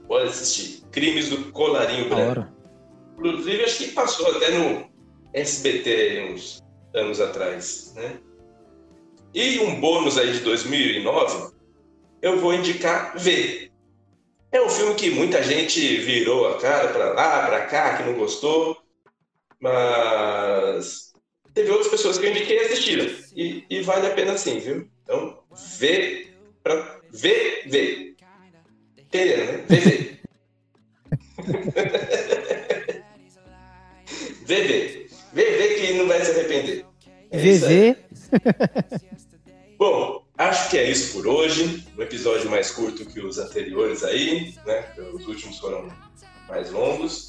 [0.07, 0.85] Pode assistir.
[0.93, 2.47] Crimes do Colarinho Branco.
[3.19, 4.89] Inclusive, acho que passou até no
[5.33, 6.64] SBT uns
[6.95, 8.19] anos atrás, né?
[9.35, 11.53] E um bônus aí de 2009,
[12.23, 13.71] eu vou indicar V.
[14.53, 18.15] É um filme que muita gente virou a cara para lá, para cá, que não
[18.15, 18.79] gostou,
[19.61, 21.13] mas
[21.53, 23.07] teve outras pessoas que eu indiquei e assistiram.
[23.35, 24.89] E, e vale a pena sim, viu?
[25.03, 25.43] Então,
[25.77, 26.29] vê
[26.63, 28.15] para ver, ver.
[28.97, 29.65] Entenderam, né?
[29.69, 30.21] Vê, vê.
[34.47, 35.04] vê,
[35.35, 35.45] vê.
[35.45, 36.87] Vê, vê que não vai se arrepender.
[37.31, 37.97] É VV.
[39.77, 41.85] Bom, acho que é isso por hoje.
[41.99, 44.85] Um episódio mais curto que os anteriores aí, né?
[45.13, 45.89] Os últimos foram
[46.49, 47.29] mais longos.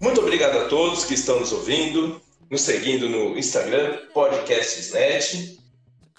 [0.00, 5.58] Muito obrigado a todos que estão nos ouvindo, nos seguindo no Instagram, podcastsnet.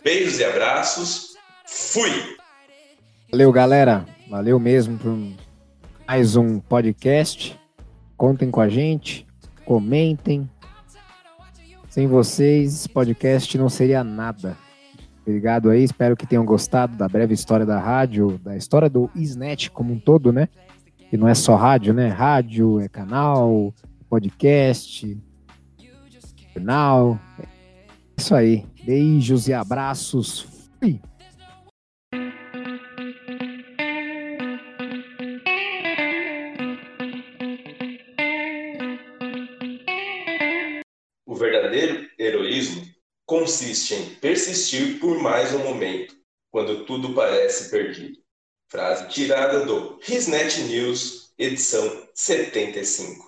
[0.04, 1.36] Beijos e abraços.
[1.66, 2.38] Fui!
[3.30, 4.06] Valeu, galera.
[4.30, 5.18] Valeu mesmo por
[6.08, 7.60] mais um podcast.
[8.16, 9.28] Contem com a gente,
[9.66, 10.50] comentem,
[11.98, 14.56] sem vocês, esse podcast não seria nada.
[15.26, 19.72] Obrigado aí, espero que tenham gostado da breve história da rádio, da história do Isnet
[19.72, 20.48] como um todo, né?
[21.10, 22.08] Que não é só rádio, né?
[22.10, 23.74] Rádio, é canal,
[24.08, 25.18] podcast,
[26.54, 27.20] canal.
[27.40, 27.48] É
[28.16, 28.64] isso aí.
[28.86, 30.70] Beijos e abraços.
[30.80, 31.02] Fui.
[43.40, 46.16] Consiste em persistir por mais um momento,
[46.50, 48.18] quando tudo parece perdido.
[48.68, 53.27] Frase tirada do Risnet News, edição 75.